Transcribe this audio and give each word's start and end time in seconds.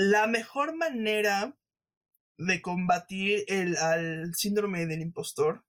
la 0.00 0.26
mejor 0.26 0.74
manera 0.74 1.54
de 2.38 2.62
combatir 2.62 3.44
el 3.48 3.76
al 3.76 4.34
síndrome 4.34 4.86
del 4.86 5.02
impostor 5.02 5.62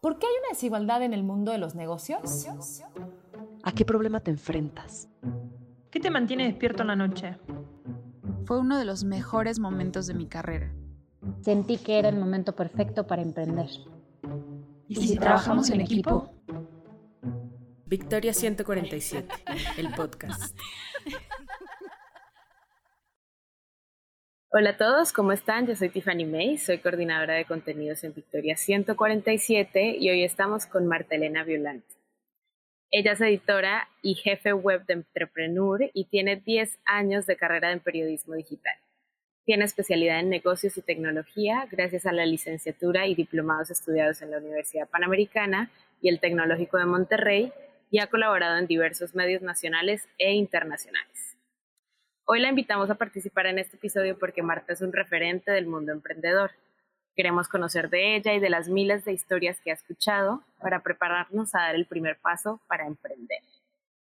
¿Por 0.00 0.18
qué 0.18 0.26
hay 0.26 0.32
una 0.40 0.48
desigualdad 0.50 1.02
en 1.02 1.14
el 1.14 1.22
mundo 1.22 1.52
de 1.52 1.58
los 1.58 1.76
negocios? 1.76 2.48
¿A 3.62 3.72
qué 3.72 3.84
problema 3.84 4.18
te 4.18 4.32
enfrentas? 4.32 5.08
¿Qué 5.92 6.00
te 6.00 6.10
mantiene 6.10 6.48
despierto 6.48 6.82
en 6.82 6.88
la 6.88 6.96
noche? 6.96 7.36
Fue 8.44 8.58
uno 8.58 8.76
de 8.76 8.84
los 8.84 9.04
mejores 9.04 9.60
momentos 9.60 10.08
de 10.08 10.14
mi 10.14 10.26
carrera. 10.26 10.74
Sentí 11.40 11.78
que 11.78 12.00
era 12.00 12.08
el 12.08 12.16
momento 12.16 12.56
perfecto 12.56 13.06
para 13.06 13.22
emprender. 13.22 13.68
¿Y 14.88 14.96
si, 14.96 15.16
trabajamos 15.16 15.70
en 15.70 15.82
equipo? 15.82 16.33
Victoria 17.86 18.32
147, 18.32 19.28
el 19.76 19.90
podcast. 19.94 20.56
Hola 24.50 24.70
a 24.70 24.76
todos, 24.78 25.12
¿cómo 25.12 25.32
están? 25.32 25.66
Yo 25.66 25.76
soy 25.76 25.90
Tiffany 25.90 26.24
May, 26.24 26.56
soy 26.56 26.78
coordinadora 26.78 27.34
de 27.34 27.44
contenidos 27.44 28.02
en 28.04 28.14
Victoria 28.14 28.56
147 28.56 29.96
y 29.98 30.08
hoy 30.08 30.24
estamos 30.24 30.64
con 30.64 30.86
Martelena 30.86 31.44
Violante. 31.44 31.94
Ella 32.90 33.12
es 33.12 33.20
editora 33.20 33.88
y 34.00 34.14
jefe 34.14 34.54
web 34.54 34.86
de 34.86 34.94
Entrepreneur 34.94 35.90
y 35.92 36.06
tiene 36.06 36.36
10 36.36 36.78
años 36.86 37.26
de 37.26 37.36
carrera 37.36 37.70
en 37.70 37.80
periodismo 37.80 38.34
digital. 38.34 38.76
Tiene 39.44 39.64
especialidad 39.64 40.20
en 40.20 40.30
negocios 40.30 40.78
y 40.78 40.82
tecnología 40.82 41.68
gracias 41.70 42.06
a 42.06 42.12
la 42.12 42.24
licenciatura 42.24 43.06
y 43.06 43.14
diplomados 43.14 43.70
estudiados 43.70 44.22
en 44.22 44.30
la 44.30 44.38
Universidad 44.38 44.88
Panamericana 44.88 45.70
y 46.00 46.08
el 46.08 46.18
Tecnológico 46.18 46.78
de 46.78 46.86
Monterrey 46.86 47.52
y 47.94 48.00
ha 48.00 48.08
colaborado 48.08 48.56
en 48.56 48.66
diversos 48.66 49.14
medios 49.14 49.40
nacionales 49.40 50.08
e 50.18 50.32
internacionales. 50.32 51.36
Hoy 52.24 52.40
la 52.40 52.48
invitamos 52.48 52.90
a 52.90 52.96
participar 52.96 53.46
en 53.46 53.60
este 53.60 53.76
episodio 53.76 54.18
porque 54.18 54.42
Marta 54.42 54.72
es 54.72 54.80
un 54.80 54.92
referente 54.92 55.52
del 55.52 55.68
mundo 55.68 55.92
emprendedor. 55.92 56.50
Queremos 57.14 57.46
conocer 57.46 57.90
de 57.90 58.16
ella 58.16 58.34
y 58.34 58.40
de 58.40 58.50
las 58.50 58.68
miles 58.68 59.04
de 59.04 59.12
historias 59.12 59.60
que 59.60 59.70
ha 59.70 59.74
escuchado 59.74 60.42
para 60.60 60.80
prepararnos 60.82 61.54
a 61.54 61.60
dar 61.60 61.76
el 61.76 61.86
primer 61.86 62.18
paso 62.18 62.60
para 62.66 62.84
emprender. 62.84 63.38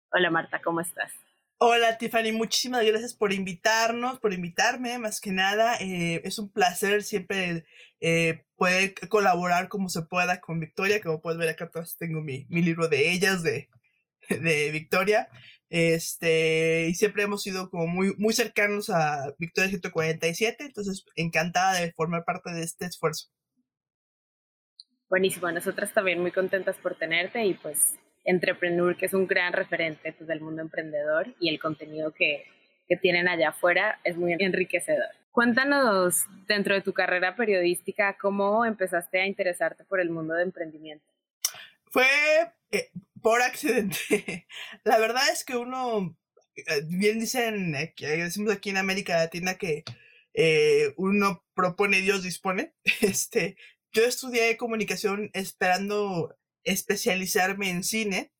Hola 0.10 0.30
Marta, 0.30 0.62
¿cómo 0.62 0.80
estás? 0.80 1.12
Hola 1.58 1.98
Tiffany, 1.98 2.34
muchísimas 2.34 2.86
gracias 2.86 3.14
por 3.14 3.32
invitarnos, 3.32 4.20
por 4.20 4.34
invitarme, 4.34 5.00
más 5.00 5.22
que 5.22 5.32
nada. 5.32 5.78
Eh, 5.80 6.22
es 6.26 6.38
un 6.38 6.52
placer 6.52 7.02
siempre 7.02 7.66
eh, 8.02 8.44
poder 8.58 8.94
colaborar 9.08 9.70
como 9.70 9.88
se 9.88 10.02
pueda 10.02 10.42
con 10.42 10.60
Victoria. 10.60 11.02
Como 11.02 11.22
puedes 11.22 11.40
ver 11.40 11.48
acá 11.48 11.66
atrás 11.66 11.96
tengo 11.98 12.22
mi, 12.22 12.46
mi 12.50 12.62
libro 12.62 12.90
de 12.90 13.10
ellas, 13.12 13.42
de, 13.42 13.70
de 14.30 14.70
Victoria. 14.72 15.30
Este, 15.70 16.88
y 16.90 16.96
siempre 16.96 17.24
hemos 17.24 17.42
sido 17.42 17.70
como 17.70 17.88
muy, 17.88 18.14
muy 18.18 18.34
cercanos 18.34 18.90
a 18.90 19.34
Victoria 19.40 19.70
147, 19.70 20.66
entonces 20.66 21.06
encantada 21.16 21.80
de 21.80 21.94
formar 21.94 22.26
parte 22.26 22.52
de 22.52 22.64
este 22.64 22.86
esfuerzo. 22.86 23.30
Buenísimo, 25.10 25.50
nosotras 25.52 25.94
también 25.94 26.20
muy 26.20 26.32
contentas 26.32 26.76
por 26.78 26.98
tenerte 26.98 27.46
y 27.46 27.54
pues 27.54 27.98
Entrepreneur, 28.26 28.98
que 28.98 29.06
es 29.06 29.14
un 29.14 29.28
gran 29.28 29.54
referente 29.54 30.12
pues, 30.14 30.28
del 30.28 30.42
mundo 30.42 30.62
emprendedor 30.62 31.34
y 31.40 31.50
el 31.50 31.60
contenido 31.60 32.12
que, 32.12 32.46
tienen 33.02 33.28
allá 33.28 33.50
afuera 33.50 34.00
es 34.04 34.16
muy 34.16 34.36
enriquecedor. 34.38 35.10
Cuéntanos, 35.32 36.26
dentro 36.48 36.76
de 36.76 36.82
tu 36.82 36.94
carrera 36.94 37.36
periodística, 37.36 38.16
¿cómo 38.16 38.64
empezaste 38.64 39.20
a 39.20 39.26
interesarte 39.26 39.84
por 39.86 40.00
el 40.00 40.12
mundo 40.12 40.36
de 40.36 40.44
emprendimiento? 40.44 41.04
Fue 41.90 42.06
eh, 42.70 42.92
por 43.24 43.42
accidente. 43.42 44.46
La 44.84 45.00
verdad 45.00 45.24
es 45.34 45.44
que 45.44 45.58
uno, 45.58 46.16
eh, 46.56 46.82
bien 46.88 47.20
dicen, 47.20 47.76
que 47.96 48.06
decimos 48.06 48.54
aquí 48.54 48.70
en 48.70 48.78
América 48.78 49.16
Latina 49.16 49.56
que 49.56 49.84
eh, 50.36 50.94
uno 50.98 51.44
propone, 51.56 52.02
Dios 52.02 52.22
dispone. 52.22 52.74
Este, 53.02 53.58
yo 53.94 54.04
estudié 54.04 54.58
comunicación 54.58 55.32
esperando 55.34 56.38
especializarme 56.66 57.70
en 57.70 57.84
cine. 57.84 58.34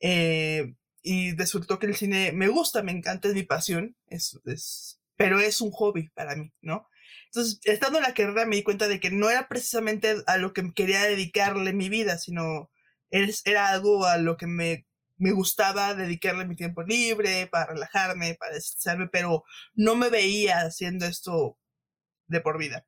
Eh, 0.00 0.74
y 1.02 1.34
resultó 1.34 1.78
que 1.78 1.86
el 1.86 1.96
cine 1.96 2.32
me 2.32 2.48
gusta, 2.48 2.82
me 2.82 2.92
encanta, 2.92 3.28
es 3.28 3.34
mi 3.34 3.42
pasión, 3.42 3.96
es, 4.06 4.38
es, 4.44 5.00
pero 5.16 5.40
es 5.40 5.60
un 5.60 5.70
hobby 5.70 6.08
para 6.10 6.36
mí, 6.36 6.52
¿no? 6.60 6.88
Entonces, 7.26 7.60
estando 7.64 7.98
en 7.98 8.04
la 8.04 8.14
carrera 8.14 8.46
me 8.46 8.56
di 8.56 8.62
cuenta 8.62 8.88
de 8.88 9.00
que 9.00 9.10
no 9.10 9.30
era 9.30 9.48
precisamente 9.48 10.16
a 10.26 10.36
lo 10.36 10.52
que 10.52 10.72
quería 10.74 11.02
dedicarle 11.02 11.72
mi 11.72 11.88
vida, 11.88 12.18
sino 12.18 12.70
era 13.10 13.68
algo 13.70 14.04
a 14.04 14.18
lo 14.18 14.36
que 14.36 14.46
me, 14.46 14.86
me 15.16 15.32
gustaba 15.32 15.94
dedicarle 15.94 16.46
mi 16.46 16.56
tiempo 16.56 16.82
libre, 16.82 17.46
para 17.46 17.66
relajarme, 17.66 18.34
para 18.34 18.54
descansarme, 18.54 19.08
pero 19.08 19.44
no 19.74 19.94
me 19.96 20.08
veía 20.10 20.60
haciendo 20.60 21.06
esto 21.06 21.58
de 22.26 22.40
por 22.40 22.58
vida. 22.58 22.86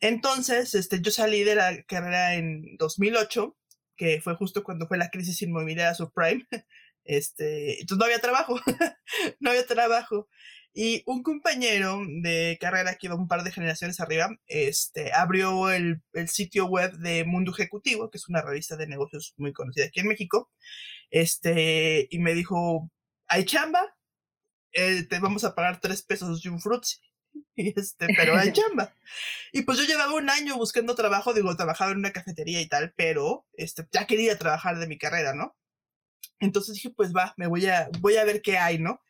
Entonces, 0.00 0.74
este, 0.74 1.00
yo 1.00 1.10
salí 1.10 1.44
de 1.44 1.54
la 1.54 1.82
carrera 1.84 2.34
en 2.34 2.76
2008, 2.78 3.56
que 4.00 4.18
fue 4.22 4.34
justo 4.34 4.64
cuando 4.64 4.88
fue 4.88 4.96
la 4.96 5.10
crisis 5.10 5.42
inmobiliaria 5.42 5.94
subprime. 5.94 6.46
Este, 7.02 7.80
entonces 7.80 7.98
no 7.98 8.04
había 8.04 8.20
trabajo, 8.20 8.60
no 9.40 9.50
había 9.50 9.66
trabajo. 9.66 10.28
Y 10.74 11.02
un 11.06 11.22
compañero 11.22 11.98
de 12.22 12.58
carrera 12.60 12.94
que 12.94 13.06
iba 13.06 13.16
un 13.16 13.26
par 13.26 13.42
de 13.42 13.50
generaciones 13.50 13.98
arriba, 14.00 14.28
este, 14.46 15.12
abrió 15.12 15.70
el, 15.70 16.02
el, 16.12 16.28
sitio 16.28 16.66
web 16.66 16.92
de 16.98 17.24
Mundo 17.24 17.52
Ejecutivo, 17.52 18.10
que 18.10 18.18
es 18.18 18.28
una 18.28 18.42
revista 18.42 18.76
de 18.76 18.86
negocios 18.86 19.34
muy 19.38 19.52
conocida 19.52 19.86
aquí 19.86 20.00
en 20.00 20.08
México, 20.08 20.50
este, 21.10 22.06
y 22.10 22.18
me 22.20 22.34
dijo, 22.34 22.90
hay 23.26 23.44
chamba, 23.44 23.82
eh, 24.72 25.04
te 25.08 25.18
vamos 25.18 25.42
a 25.44 25.54
pagar 25.54 25.80
tres 25.80 26.02
pesos 26.02 26.44
y 26.44 26.48
un 26.48 26.60
frutzi. 26.60 26.98
Este, 27.76 28.06
pero 28.16 28.36
hay 28.36 28.52
chamba. 28.52 28.94
Y 29.52 29.62
pues 29.62 29.78
yo 29.78 29.84
llevaba 29.84 30.14
un 30.14 30.30
año 30.30 30.56
buscando 30.56 30.94
trabajo, 30.94 31.34
digo, 31.34 31.54
trabajaba 31.56 31.92
en 31.92 31.98
una 31.98 32.12
cafetería 32.12 32.60
y 32.60 32.68
tal, 32.68 32.92
pero 32.96 33.46
este, 33.54 33.86
ya 33.92 34.06
quería 34.06 34.38
trabajar 34.38 34.78
de 34.78 34.86
mi 34.86 34.98
carrera, 34.98 35.34
¿no? 35.34 35.56
Entonces 36.40 36.76
dije, 36.76 36.90
pues 36.90 37.12
va, 37.14 37.34
me 37.36 37.46
voy 37.46 37.66
a, 37.66 37.88
voy 38.00 38.16
a 38.16 38.24
ver 38.24 38.42
qué 38.42 38.58
hay, 38.58 38.78
¿no? 38.78 39.00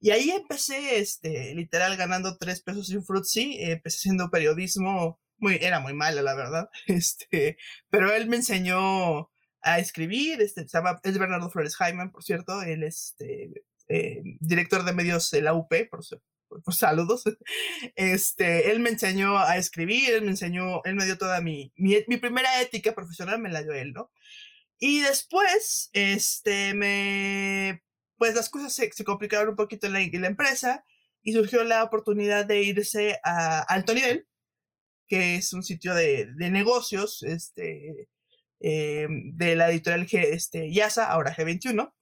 Y 0.00 0.10
ahí 0.10 0.30
empecé, 0.30 0.98
este, 0.98 1.54
literal, 1.54 1.96
ganando 1.96 2.38
tres 2.38 2.62
pesos 2.62 2.88
y 2.90 2.96
un 2.96 3.04
frutzi, 3.04 3.58
empecé 3.60 3.96
haciendo 3.98 4.30
periodismo, 4.30 5.20
muy, 5.38 5.58
era 5.60 5.80
muy 5.80 5.92
malo, 5.92 6.22
la 6.22 6.34
verdad, 6.34 6.70
este, 6.86 7.58
pero 7.90 8.12
él 8.12 8.28
me 8.28 8.36
enseñó 8.36 9.30
a 9.60 9.78
escribir, 9.78 10.40
este, 10.40 10.66
llama, 10.66 11.00
es 11.02 11.18
Bernardo 11.18 11.50
Flores 11.50 11.76
Jaiman, 11.76 12.12
por 12.12 12.22
cierto, 12.22 12.62
él 12.62 12.84
es, 12.84 13.16
este, 13.18 13.64
eh, 13.88 14.22
director 14.40 14.84
de 14.84 14.92
medios 14.92 15.30
de 15.30 15.42
la 15.42 15.54
UP, 15.54 15.72
por, 15.90 16.04
saludos, 16.70 17.24
este, 17.96 18.70
él 18.70 18.80
me 18.80 18.90
enseñó 18.90 19.38
a 19.38 19.56
escribir, 19.56 20.14
él 20.14 20.22
me 20.22 20.30
enseñó, 20.30 20.82
él 20.84 20.94
me 20.94 21.04
dio 21.04 21.18
toda 21.18 21.40
mi, 21.40 21.72
mi, 21.76 21.96
mi 22.08 22.16
primera 22.16 22.60
ética 22.60 22.94
profesional, 22.94 23.40
me 23.40 23.50
la 23.50 23.62
dio 23.62 23.72
él, 23.72 23.92
¿no? 23.92 24.10
Y 24.78 25.00
después, 25.00 25.90
este, 25.92 26.74
me 26.74 27.82
pues 28.18 28.34
las 28.34 28.50
cosas 28.50 28.74
se, 28.74 28.90
se 28.92 29.04
complicaron 29.04 29.50
un 29.50 29.56
poquito 29.56 29.86
en 29.86 29.92
la, 29.94 30.02
en 30.02 30.20
la, 30.20 30.26
empresa 30.26 30.84
y 31.22 31.32
surgió 31.32 31.64
la 31.64 31.84
oportunidad 31.84 32.44
de 32.44 32.62
irse 32.62 33.18
a 33.24 33.60
Alto 33.60 33.94
Nivel, 33.94 34.26
que 35.06 35.36
es 35.36 35.52
un 35.52 35.62
sitio 35.62 35.94
de, 35.94 36.26
de 36.36 36.50
negocios 36.50 37.22
este, 37.22 38.08
eh, 38.60 39.06
de 39.08 39.56
la 39.56 39.70
editorial 39.70 40.06
G, 40.06 40.18
este, 40.32 40.72
Yasa, 40.72 41.06
ahora 41.10 41.34
G21, 41.34 41.92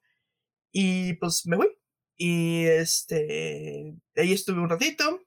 y 0.72 1.14
pues 1.14 1.46
me 1.46 1.56
voy. 1.56 1.68
Y 2.16 2.64
este, 2.66 3.94
ahí 4.16 4.32
estuve 4.32 4.60
un 4.60 4.70
ratito. 4.70 5.20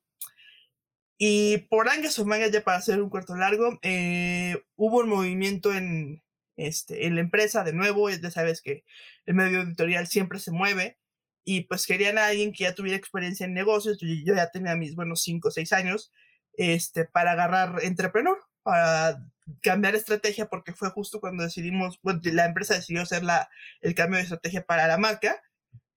Y 1.18 1.57
por 1.69 1.89
angas 1.89 2.18
o 2.19 2.25
mangas, 2.25 2.51
ya 2.51 2.63
para 2.63 2.77
hacer 2.77 3.01
un 3.01 3.09
cuarto 3.09 3.36
largo, 3.36 3.77
eh, 3.81 4.63
hubo 4.75 5.00
un 5.00 5.09
movimiento 5.09 5.74
en, 5.74 6.24
este, 6.56 7.06
en 7.07 7.15
la 7.15 7.21
empresa, 7.21 7.63
de 7.63 7.74
nuevo, 7.74 8.09
ya 8.09 8.31
sabes 8.31 8.62
que 8.62 8.86
el 9.25 9.36
medio 9.36 9.62
editorial 9.62 10.07
siempre 10.07 10.39
se 10.39 10.51
mueve 10.51 10.97
y 11.44 11.62
pues 11.62 11.86
querían 11.86 12.18
a 12.18 12.27
alguien 12.27 12.53
que 12.53 12.65
ya 12.65 12.75
tuviera 12.75 12.97
experiencia 12.97 13.45
en 13.45 13.53
negocios, 13.53 13.97
yo, 14.00 14.07
yo 14.25 14.35
ya 14.35 14.51
tenía 14.51 14.75
mis 14.75 14.95
buenos 14.95 15.21
5 15.24 15.47
o 15.47 15.51
6 15.51 15.74
años, 15.74 16.12
este, 16.53 17.06
para 17.06 17.31
agarrar 17.31 17.83
Entrepreneur, 17.83 18.38
para 18.62 19.19
cambiar 19.62 19.95
estrategia, 19.95 20.47
porque 20.47 20.74
fue 20.74 20.89
justo 20.89 21.19
cuando 21.19 21.44
decidimos, 21.44 22.00
bueno, 22.03 22.21
la 22.25 22.45
empresa 22.45 22.75
decidió 22.75 23.01
hacer 23.01 23.24
la, 23.24 23.50
el 23.81 23.95
cambio 23.95 24.18
de 24.18 24.24
estrategia 24.24 24.65
para 24.65 24.88
la 24.88 24.97
marca, 24.97 25.42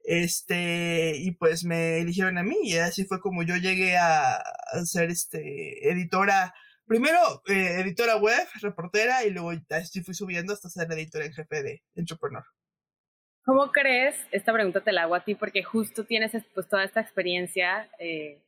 Este, 0.05 1.15
y 1.17 1.33
pues 1.33 1.65
me 1.65 2.01
eligieron 2.01 2.37
a 2.37 2.43
mí 2.43 2.57
y 2.63 2.77
así 2.77 3.05
fue 3.05 3.21
como 3.21 3.45
yo 3.45 3.57
llegué 3.57 3.97
a, 3.97 4.43
ser 4.85 5.11
este, 5.11 5.89
editora, 5.91 6.55
primero 6.87 7.19
eh, 7.47 7.81
editora 7.81 8.17
web, 8.17 8.47
reportera 8.61 9.25
y 9.25 9.31
luego 9.31 9.53
así 9.71 10.03
fui 10.03 10.15
subiendo 10.15 10.53
hasta 10.53 10.69
ser 10.69 10.91
editora 10.93 11.27
en 11.27 11.33
jefe 11.33 11.63
de 11.63 11.83
Entrepreneur. 11.95 12.45
¿Cómo 13.45 13.73
crees? 13.73 14.17
Esta 14.31 14.53
pregunta 14.53 14.81
te 14.83 14.93
la 14.93 15.03
hago 15.03 15.15
a 15.15 15.25
ti 15.25 15.35
porque 15.35 15.63
justo 15.63 16.05
tienes 16.05 16.33
pues, 16.55 16.69
toda 16.69 16.85
esta 16.85 17.01
experiencia 17.01 17.89
eh, 17.99 18.41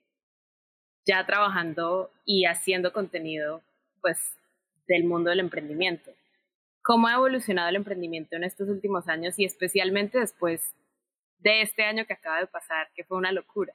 ya 1.05 1.25
trabajando 1.27 2.11
y 2.25 2.47
haciendo 2.47 2.93
contenido 2.93 3.63
pues 4.01 4.19
del 4.87 5.05
mundo 5.05 5.31
del 5.31 5.41
emprendimiento. 5.41 6.13
¿Cómo 6.83 7.09
ha 7.09 7.15
evolucionado 7.15 7.69
el 7.71 7.77
emprendimiento 7.77 8.37
en 8.37 8.45
estos 8.45 8.69
últimos 8.69 9.09
años 9.09 9.39
y 9.39 9.45
especialmente 9.45 10.19
después 10.19 10.75
de 11.45 11.63
este 11.63 11.85
año 11.85 12.07
que 12.07 12.15
acaba 12.15 12.41
de 12.41 12.47
pasar, 12.49 12.91
que 12.95 13.05
fue 13.05 13.19
una 13.19 13.31
locura. 13.31 13.73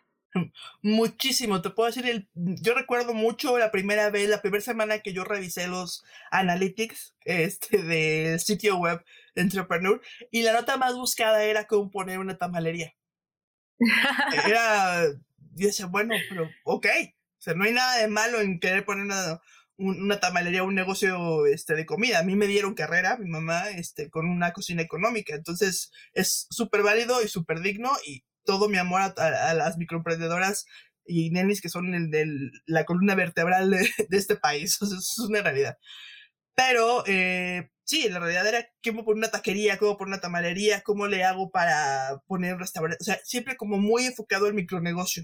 Muchísimo, 0.81 1.61
te 1.61 1.69
puedo 1.69 1.87
decir, 1.87 2.07
el, 2.07 2.27
yo 2.33 2.73
recuerdo 2.73 3.13
mucho 3.13 3.57
la 3.57 3.71
primera 3.71 4.09
vez, 4.09 4.29
la 4.29 4.41
primera 4.41 4.61
semana 4.61 4.99
que 4.99 5.13
yo 5.13 5.23
revisé 5.23 5.67
los 5.67 6.03
analytics 6.31 7.15
este, 7.25 7.81
del 7.81 8.39
sitio 8.39 8.77
web 8.77 9.03
de 9.35 9.41
Entrepreneur 9.41 10.01
y 10.31 10.43
la 10.43 10.53
nota 10.53 10.77
más 10.77 10.95
buscada 10.95 11.43
era 11.43 11.65
cómo 11.65 11.89
poner 11.89 12.19
una 12.19 12.37
tamalería. 12.37 12.93
Era, 14.45 15.05
yo 15.55 15.67
decía, 15.67 15.85
bueno, 15.85 16.15
pero 16.27 16.49
ok, 16.63 16.85
o 16.85 17.41
sea, 17.41 17.53
no 17.53 17.63
hay 17.63 17.71
nada 17.71 17.97
de 17.97 18.07
malo 18.07 18.39
en 18.41 18.59
querer 18.59 18.85
poner 18.85 19.05
una, 19.05 19.39
una 19.79 20.19
tamalería, 20.19 20.63
un 20.63 20.75
negocio 20.75 21.45
este, 21.45 21.73
de 21.73 21.85
comida. 21.85 22.19
A 22.19 22.23
mí 22.23 22.35
me 22.35 22.47
dieron 22.47 22.75
carrera, 22.75 23.17
mi 23.17 23.29
mamá, 23.29 23.69
este, 23.69 24.09
con 24.09 24.29
una 24.29 24.51
cocina 24.51 24.81
económica. 24.81 25.35
Entonces 25.35 25.91
es 26.13 26.47
súper 26.49 26.83
válido 26.83 27.23
y 27.23 27.29
súper 27.29 27.61
digno 27.61 27.91
y 28.05 28.25
todo 28.43 28.69
mi 28.69 28.77
amor 28.77 29.01
a, 29.01 29.53
las 29.53 29.77
microemprendedoras 29.77 30.65
y 31.05 31.31
nenis 31.31 31.61
que 31.61 31.69
son 31.69 31.93
el, 31.95 32.51
la 32.65 32.85
columna 32.85 33.15
vertebral 33.15 33.71
de, 33.71 33.89
este 34.11 34.35
país. 34.35 34.77
Es 34.81 35.19
una 35.19 35.41
realidad. 35.41 35.77
Pero 36.55 37.03
eh, 37.07 37.69
sí, 37.85 38.09
la 38.09 38.19
realidad 38.19 38.47
era 38.47 38.67
cómo 38.83 39.05
poner 39.05 39.19
una 39.19 39.31
taquería, 39.31 39.77
cómo 39.77 39.97
poner 39.97 40.13
una 40.15 40.21
tamalería, 40.21 40.81
cómo 40.81 41.07
le 41.07 41.23
hago 41.23 41.51
para 41.51 42.21
poner 42.27 42.55
un 42.55 42.59
restaurante. 42.59 42.97
O 43.01 43.05
sea, 43.05 43.19
siempre 43.23 43.55
como 43.55 43.77
muy 43.77 44.05
enfocado 44.05 44.47
el 44.47 44.53
micronegocio. 44.53 45.23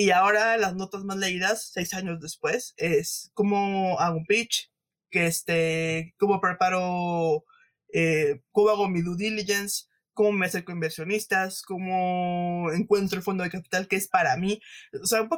Y 0.00 0.12
ahora 0.12 0.56
las 0.56 0.76
notas 0.76 1.04
más 1.04 1.18
leídas, 1.18 1.72
seis 1.74 1.92
años 1.92 2.22
después, 2.22 2.72
es 2.78 3.30
cómo 3.34 4.00
hago 4.00 4.16
un 4.16 4.24
pitch, 4.24 4.72
que 5.10 5.26
este, 5.26 6.14
cómo 6.18 6.40
preparo, 6.40 7.44
eh, 7.92 8.40
cómo 8.50 8.70
hago 8.70 8.88
mi 8.88 9.02
due 9.02 9.18
diligence, 9.18 9.88
cómo 10.14 10.32
me 10.32 10.46
acerco 10.46 10.72
a 10.72 10.74
inversionistas, 10.74 11.60
cómo 11.60 12.72
encuentro 12.72 13.18
el 13.18 13.22
fondo 13.22 13.44
de 13.44 13.50
capital 13.50 13.88
que 13.88 13.96
es 13.96 14.08
para 14.08 14.38
mí. 14.38 14.58
O 15.02 15.04
sea, 15.04 15.28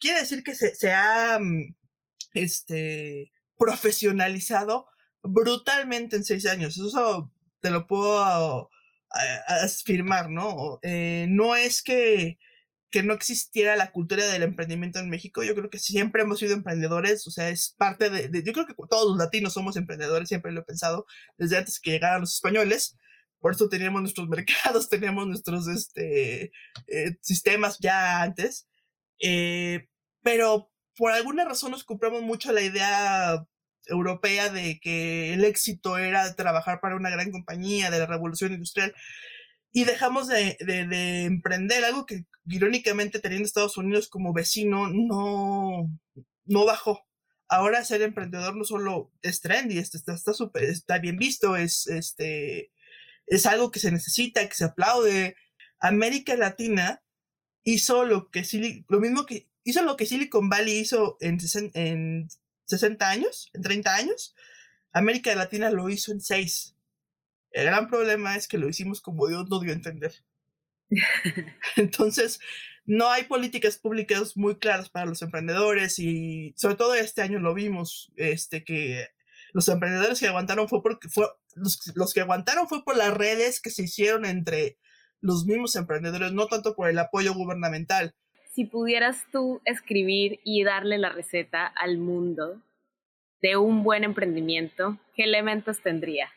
quiere 0.00 0.20
decir 0.20 0.42
que 0.42 0.54
se, 0.54 0.90
ha 0.90 1.38
mm, 1.38 1.74
este, 2.32 3.30
profesionalizado 3.58 4.86
brutalmente 5.22 6.16
en 6.16 6.24
seis 6.24 6.46
años. 6.46 6.78
Eso 6.78 7.30
te 7.60 7.68
lo 7.68 7.86
puedo 7.86 8.70
afirmar, 9.48 10.30
¿no? 10.30 10.78
Eh, 10.80 11.26
no 11.28 11.54
es 11.56 11.82
que 11.82 12.38
que 12.90 13.02
no 13.02 13.12
existiera 13.12 13.76
la 13.76 13.90
cultura 13.90 14.26
del 14.26 14.42
emprendimiento 14.42 14.98
en 14.98 15.10
México. 15.10 15.42
Yo 15.42 15.54
creo 15.54 15.70
que 15.70 15.78
siempre 15.78 16.22
hemos 16.22 16.38
sido 16.38 16.54
emprendedores, 16.54 17.26
o 17.26 17.30
sea, 17.30 17.50
es 17.50 17.74
parte 17.76 18.08
de, 18.10 18.42
yo 18.42 18.52
creo 18.52 18.66
que 18.66 18.74
todos 18.88 19.08
los 19.10 19.18
latinos 19.18 19.52
somos 19.52 19.76
emprendedores, 19.76 20.28
siempre 20.28 20.52
lo 20.52 20.60
he 20.60 20.64
pensado, 20.64 21.06
desde 21.36 21.58
antes 21.58 21.80
que 21.80 21.90
llegaran 21.90 22.20
los 22.20 22.34
españoles. 22.34 22.96
Por 23.40 23.52
eso 23.52 23.68
teníamos 23.68 24.02
nuestros 24.02 24.28
mercados, 24.28 24.88
teníamos 24.88 25.26
nuestros 25.26 25.68
este, 25.68 26.52
eh, 26.86 27.16
sistemas 27.20 27.78
ya 27.80 28.22
antes. 28.22 28.68
Eh, 29.20 29.86
pero 30.22 30.70
por 30.96 31.12
alguna 31.12 31.44
razón 31.44 31.70
nos 31.72 31.84
compramos 31.84 32.22
mucho 32.22 32.52
la 32.52 32.62
idea 32.62 33.44
europea 33.86 34.50
de 34.50 34.80
que 34.80 35.34
el 35.34 35.44
éxito 35.44 35.98
era 35.98 36.34
trabajar 36.34 36.80
para 36.80 36.96
una 36.96 37.10
gran 37.10 37.30
compañía, 37.30 37.90
de 37.90 37.98
la 37.98 38.06
revolución 38.06 38.52
industrial 38.52 38.94
y 39.72 39.84
dejamos 39.84 40.28
de, 40.28 40.56
de, 40.60 41.24
emprender, 41.24 41.84
algo 41.84 42.06
que 42.06 42.24
irónicamente 42.46 43.18
teniendo 43.18 43.46
Estados 43.46 43.76
Unidos 43.76 44.08
como 44.08 44.32
vecino 44.32 44.88
no, 44.88 45.90
no 46.46 46.64
bajó. 46.64 47.04
Ahora 47.48 47.84
ser 47.84 48.02
emprendedor 48.02 48.56
no 48.56 48.64
solo 48.64 49.12
es 49.22 49.40
trendy, 49.40 49.78
está, 49.78 50.14
está, 50.14 50.34
super, 50.34 50.64
está 50.64 50.98
bien 50.98 51.16
visto, 51.16 51.56
es, 51.56 51.86
este, 51.86 52.72
es 53.26 53.46
algo 53.46 53.70
que 53.70 53.80
se 53.80 53.90
necesita, 53.90 54.48
que 54.48 54.54
se 54.54 54.64
aplaude. 54.64 55.36
América 55.80 56.36
Latina 56.36 57.02
hizo 57.62 58.04
lo 58.04 58.30
que 58.30 58.44
lo 58.88 59.00
mismo 59.00 59.26
que 59.26 59.48
hizo 59.64 59.82
lo 59.82 59.96
que 59.96 60.06
Silicon 60.06 60.48
Valley 60.48 60.78
hizo 60.78 61.18
en, 61.20 61.38
en 61.74 62.28
60 62.64 63.08
años, 63.08 63.50
en 63.52 63.62
30 63.62 63.94
años. 63.94 64.34
América 64.92 65.34
Latina 65.34 65.70
lo 65.70 65.88
hizo 65.90 66.12
en 66.12 66.20
6. 66.20 66.74
El 67.52 67.66
gran 67.66 67.88
problema 67.88 68.36
es 68.36 68.46
que 68.48 68.58
lo 68.58 68.68
hicimos 68.68 69.00
como 69.00 69.26
Dios 69.26 69.48
no 69.48 69.60
dio 69.60 69.72
a 69.72 69.76
entender. 69.76 70.12
Entonces, 71.76 72.40
no 72.84 73.10
hay 73.10 73.24
políticas 73.24 73.78
públicas 73.78 74.36
muy 74.36 74.56
claras 74.56 74.88
para 74.88 75.06
los 75.06 75.20
emprendedores 75.22 75.98
y 75.98 76.54
sobre 76.56 76.76
todo 76.76 76.94
este 76.94 77.22
año 77.22 77.38
lo 77.38 77.54
vimos, 77.54 78.12
este, 78.16 78.64
que 78.64 79.08
los 79.52 79.68
emprendedores 79.68 80.20
que 80.20 80.28
aguantaron 80.28 80.68
fue 80.68 80.82
porque 80.82 81.08
fue, 81.08 81.26
los 81.54 82.14
que 82.14 82.20
aguantaron 82.20 82.68
fue 82.68 82.84
por 82.84 82.96
las 82.96 83.12
redes 83.14 83.60
que 83.60 83.70
se 83.70 83.84
hicieron 83.84 84.24
entre 84.24 84.78
los 85.20 85.46
mismos 85.46 85.76
emprendedores, 85.76 86.32
no 86.32 86.46
tanto 86.46 86.74
por 86.74 86.88
el 86.88 86.98
apoyo 86.98 87.34
gubernamental. 87.34 88.14
Si 88.54 88.64
pudieras 88.64 89.24
tú 89.32 89.60
escribir 89.64 90.40
y 90.44 90.64
darle 90.64 90.98
la 90.98 91.10
receta 91.10 91.66
al 91.66 91.98
mundo 91.98 92.60
de 93.40 93.56
un 93.56 93.84
buen 93.84 94.04
emprendimiento, 94.04 94.98
¿qué 95.14 95.24
elementos 95.24 95.80
tendría? 95.80 96.30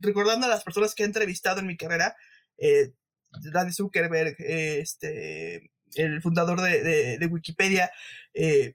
Recordando 0.00 0.46
a 0.46 0.50
las 0.50 0.64
personas 0.64 0.94
que 0.94 1.02
he 1.02 1.06
entrevistado 1.06 1.60
en 1.60 1.66
mi 1.66 1.76
carrera, 1.76 2.16
eh, 2.58 2.92
Zuckerberg, 3.72 4.36
eh, 4.40 4.80
este, 4.80 5.70
el 5.94 6.22
fundador 6.22 6.60
de, 6.60 7.18
de, 7.18 7.26
Wikipedia, 7.26 7.90
eh, 8.34 8.74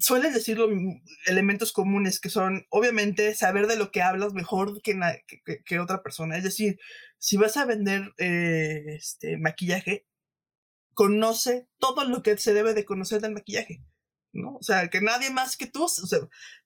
suelen 0.00 0.32
decirlo 0.32 0.68
elementos 1.26 1.72
comunes 1.72 2.20
que 2.20 2.30
son, 2.30 2.66
obviamente, 2.70 3.34
saber 3.34 3.66
de 3.66 3.76
lo 3.76 3.90
que 3.90 4.02
hablas 4.02 4.32
mejor 4.32 4.80
que, 4.82 4.98
que, 5.64 5.80
otra 5.80 6.02
persona. 6.02 6.36
Es 6.36 6.44
decir, 6.44 6.78
si 7.18 7.36
vas 7.36 7.56
a 7.56 7.64
vender 7.64 8.12
eh, 8.18 8.84
este, 8.96 9.36
maquillaje, 9.36 10.06
conoce 10.94 11.66
todo 11.78 12.04
lo 12.04 12.22
que 12.22 12.36
se 12.38 12.54
debe 12.54 12.74
de 12.74 12.84
conocer 12.84 13.20
del 13.20 13.32
maquillaje. 13.32 13.82
¿No? 14.36 14.56
O 14.56 14.62
sea, 14.62 14.88
que 14.88 15.00
nadie 15.00 15.30
más 15.30 15.56
que 15.56 15.66
tú, 15.66 15.84
o 15.84 15.88
sea, 15.88 16.20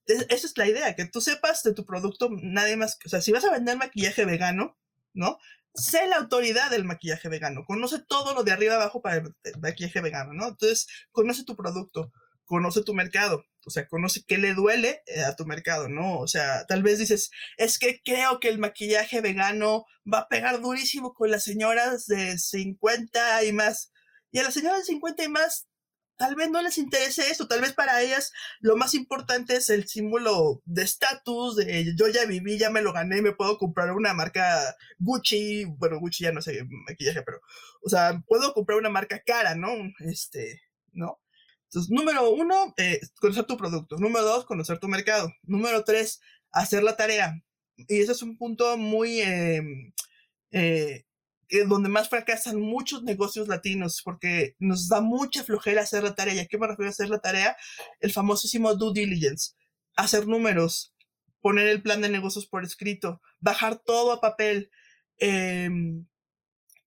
esa 0.06 0.46
es 0.46 0.56
la 0.56 0.68
idea, 0.68 0.94
que 0.96 1.06
tú 1.06 1.20
sepas 1.20 1.62
de 1.62 1.74
tu 1.74 1.84
producto, 1.84 2.28
nadie 2.42 2.76
más, 2.76 2.98
o 3.04 3.08
sea, 3.08 3.20
si 3.20 3.32
vas 3.32 3.44
a 3.44 3.52
vender 3.52 3.76
maquillaje 3.76 4.24
vegano, 4.24 4.76
¿no? 5.12 5.38
Sé 5.74 6.06
la 6.08 6.16
autoridad 6.16 6.70
del 6.70 6.84
maquillaje 6.84 7.28
vegano, 7.28 7.64
conoce 7.64 8.00
todo 8.00 8.34
lo 8.34 8.42
de 8.42 8.52
arriba 8.52 8.74
abajo 8.74 9.00
para 9.00 9.16
el 9.16 9.34
maquillaje 9.60 10.00
vegano, 10.00 10.32
¿no? 10.32 10.48
Entonces, 10.48 10.88
conoce 11.12 11.44
tu 11.44 11.56
producto, 11.56 12.12
conoce 12.44 12.82
tu 12.82 12.94
mercado, 12.94 13.46
o 13.64 13.70
sea, 13.70 13.86
conoce 13.86 14.24
qué 14.26 14.36
le 14.36 14.54
duele 14.54 15.02
eh, 15.06 15.22
a 15.22 15.36
tu 15.36 15.46
mercado, 15.46 15.88
¿no? 15.88 16.18
O 16.18 16.26
sea, 16.26 16.66
tal 16.66 16.82
vez 16.82 16.98
dices, 16.98 17.30
es 17.56 17.78
que 17.78 18.00
creo 18.04 18.40
que 18.40 18.48
el 18.48 18.58
maquillaje 18.58 19.20
vegano 19.20 19.84
va 20.12 20.20
a 20.20 20.28
pegar 20.28 20.60
durísimo 20.60 21.14
con 21.14 21.30
las 21.30 21.44
señoras 21.44 22.06
de 22.06 22.38
50 22.38 23.44
y 23.44 23.52
más. 23.52 23.92
Y 24.32 24.40
a 24.40 24.42
las 24.42 24.54
señoras 24.54 24.80
de 24.80 24.84
50 24.86 25.24
y 25.24 25.28
más 25.28 25.68
tal 26.20 26.34
vez 26.34 26.50
no 26.50 26.60
les 26.60 26.76
interese 26.76 27.30
eso, 27.30 27.48
tal 27.48 27.62
vez 27.62 27.72
para 27.72 28.02
ellas 28.02 28.30
lo 28.60 28.76
más 28.76 28.92
importante 28.92 29.56
es 29.56 29.70
el 29.70 29.88
símbolo 29.88 30.60
de 30.66 30.82
estatus, 30.82 31.56
de 31.56 31.94
yo 31.96 32.08
ya 32.08 32.26
viví, 32.26 32.58
ya 32.58 32.68
me 32.68 32.82
lo 32.82 32.92
gané, 32.92 33.22
me 33.22 33.32
puedo 33.32 33.56
comprar 33.56 33.90
una 33.92 34.12
marca 34.12 34.76
Gucci, 34.98 35.64
bueno, 35.64 35.98
Gucci 35.98 36.24
ya 36.24 36.32
no 36.32 36.42
sé 36.42 36.62
maquillaje, 36.86 37.22
pero, 37.22 37.40
o 37.82 37.88
sea, 37.88 38.22
puedo 38.28 38.52
comprar 38.52 38.76
una 38.76 38.90
marca 38.90 39.22
cara, 39.24 39.54
¿no? 39.54 39.70
Este, 40.00 40.60
¿no? 40.92 41.22
Entonces, 41.64 41.90
número 41.90 42.28
uno, 42.28 42.74
eh, 42.76 43.00
conocer 43.18 43.44
tu 43.44 43.56
producto. 43.56 43.96
Número 43.96 44.22
dos, 44.22 44.44
conocer 44.44 44.78
tu 44.78 44.88
mercado. 44.88 45.32
Número 45.44 45.84
tres, 45.84 46.20
hacer 46.50 46.82
la 46.82 46.96
tarea. 46.96 47.40
Y 47.76 48.00
ese 48.00 48.12
es 48.12 48.22
un 48.22 48.36
punto 48.36 48.76
muy 48.76 49.22
em, 49.22 49.92
eh, 50.50 51.04
donde 51.66 51.88
más 51.88 52.08
fracasan 52.08 52.60
muchos 52.60 53.02
negocios 53.02 53.48
latinos, 53.48 54.02
porque 54.04 54.54
nos 54.58 54.88
da 54.88 55.00
mucha 55.00 55.44
flojera 55.44 55.82
hacer 55.82 56.02
la 56.02 56.14
tarea. 56.14 56.34
¿Y 56.34 56.38
a 56.40 56.46
qué 56.46 56.58
me 56.58 56.66
refiero 56.66 56.88
a 56.88 56.90
hacer 56.90 57.08
la 57.08 57.20
tarea? 57.20 57.56
El 58.00 58.12
famosísimo 58.12 58.74
due 58.74 58.92
diligence, 58.92 59.52
hacer 59.96 60.26
números, 60.26 60.94
poner 61.40 61.68
el 61.68 61.82
plan 61.82 62.00
de 62.00 62.08
negocios 62.08 62.46
por 62.46 62.64
escrito, 62.64 63.20
bajar 63.40 63.78
todo 63.78 64.12
a 64.12 64.20
papel. 64.20 64.70
Em, 65.18 66.06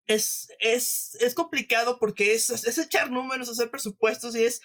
es, 0.08 0.50
es, 0.60 1.16
es, 1.22 1.34
complicado 1.34 1.98
porque 2.00 2.34
es, 2.34 2.50
es, 2.50 2.78
echar 2.78 3.12
números, 3.12 3.50
hacer 3.50 3.70
presupuestos 3.70 4.36
y 4.36 4.44
es 4.44 4.62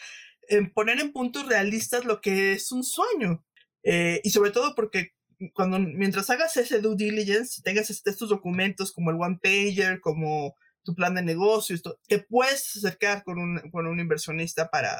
em, 0.49 0.73
poner 0.73 1.01
en 1.01 1.13
puntos 1.13 1.47
realistas 1.47 2.05
lo 2.05 2.21
que 2.21 2.53
es 2.53 2.73
un 2.73 2.85
sueño. 2.85 3.45
Eh, 3.85 4.21
y 4.25 4.31
sobre 4.31 4.51
todo 4.51 4.75
porque 4.75 5.13
cuando 5.55 5.79
mientras 5.79 6.31
hagas 6.31 6.57
ese 6.57 6.81
due 6.81 6.97
diligence, 6.97 7.63
tengas 7.63 7.91
estos 7.91 8.29
documentos 8.29 8.93
como 8.93 9.11
el 9.11 9.17
one 9.21 9.39
pager, 9.43 10.01
como 10.01 10.57
tu 10.83 10.95
plan 10.95 11.15
de 11.15 11.23
negocio, 11.23 11.77
esto, 11.77 12.01
te 12.09 12.19
puedes 12.19 12.77
acercar 12.77 13.23
con 13.23 13.39
un, 13.39 13.71
con 13.71 13.87
un 13.87 14.01
inversionista 14.01 14.71
para 14.71 14.99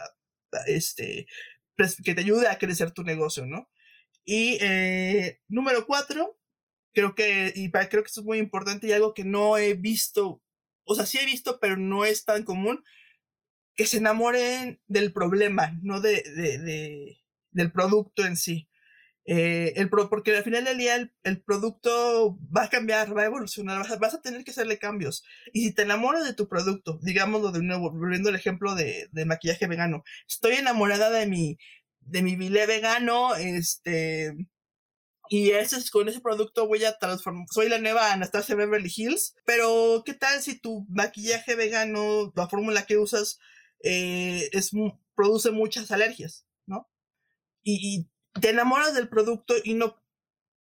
este, 0.67 1.27
que 2.05 2.15
te 2.15 2.21
ayude 2.21 2.49
a 2.49 2.59
crecer 2.59 2.91
tu 2.91 3.03
negocio, 3.05 3.47
¿no? 3.47 3.71
Y 4.25 4.59
eh, 4.61 5.41
número 5.49 5.87
cuatro, 5.87 6.39
creo 6.93 7.15
que, 7.15 7.53
y 7.55 7.71
creo 7.71 8.03
que 8.03 8.09
esto 8.09 8.21
es 8.21 8.27
muy 8.27 8.39
importante 8.39 8.87
y 8.87 8.93
algo 8.93 9.15
que 9.15 9.25
no 9.25 9.57
he 9.57 9.75
visto, 9.75 10.43
o 10.85 10.95
sea, 10.95 11.07
sí 11.07 11.19
he 11.19 11.25
visto, 11.25 11.59
pero 11.61 11.77
no 11.77 12.05
es 12.05 12.25
tan 12.25 12.43
común, 12.45 12.85
que 13.75 13.87
se 13.87 13.99
enamoren 13.99 14.81
del 14.87 15.13
problema, 15.13 15.79
no 15.83 16.01
de, 16.01 16.23
de, 16.23 16.59
de 16.59 17.19
del 17.51 17.73
producto 17.73 18.25
en 18.25 18.37
sí. 18.37 18.69
Eh, 19.31 19.75
el 19.77 19.91
porque 19.91 20.35
al 20.35 20.43
final 20.43 20.65
del 20.65 20.79
día 20.79 20.97
el, 21.23 21.43
producto 21.43 22.39
va 22.45 22.65
a 22.65 22.71
cambiar, 22.71 23.15
va 23.15 23.23
a 23.23 23.27
evolucionar, 23.27 23.87
vas 24.01 24.15
a, 24.15 24.23
tener 24.23 24.43
que 24.43 24.53
hacerle 24.53 24.79
cambios. 24.79 25.23
Y 25.53 25.67
si 25.67 25.75
te 25.75 25.83
enamoras 25.83 26.25
de 26.25 26.33
tu 26.33 26.49
producto, 26.49 26.99
digámoslo 27.03 27.53
de 27.53 27.63
nuevo, 27.63 27.91
volviendo 27.91 28.31
al 28.31 28.37
ejemplo 28.37 28.75
de, 28.75 29.11
de 29.13 29.27
maquillaje 29.27 29.67
vegano, 29.67 30.03
estoy 30.27 30.55
enamorada 30.55 31.11
de 31.11 31.27
mi, 31.27 31.59
de 32.01 32.23
mi 32.23 32.37
bilé 32.37 32.65
vegano, 32.65 33.35
este, 33.35 34.35
y 35.29 35.51
ese, 35.51 35.77
con 35.91 36.09
ese 36.09 36.23
producto 36.23 36.67
voy 36.67 36.85
a 36.85 36.97
transformar, 36.97 37.45
soy 37.51 37.69
la 37.69 37.79
nueva 37.79 38.15
Anastasia 38.15 38.55
Beverly 38.55 38.91
Hills, 38.97 39.35
pero 39.45 40.05
¿qué 40.07 40.15
tal 40.15 40.41
si 40.41 40.59
tu 40.59 40.87
maquillaje 40.89 41.55
vegano, 41.55 42.33
la 42.35 42.49
fórmula 42.49 42.87
que 42.87 42.97
usas, 42.97 43.39
eh, 43.85 44.49
es, 44.53 44.71
produce 45.15 45.51
muchas 45.51 45.91
alergias, 45.91 46.47
¿no? 46.65 46.89
Y, 47.63 48.09
te 48.41 48.51
enamoras 48.51 48.95
del 48.95 49.09
producto 49.09 49.55
y 49.63 49.75
no, 49.75 50.03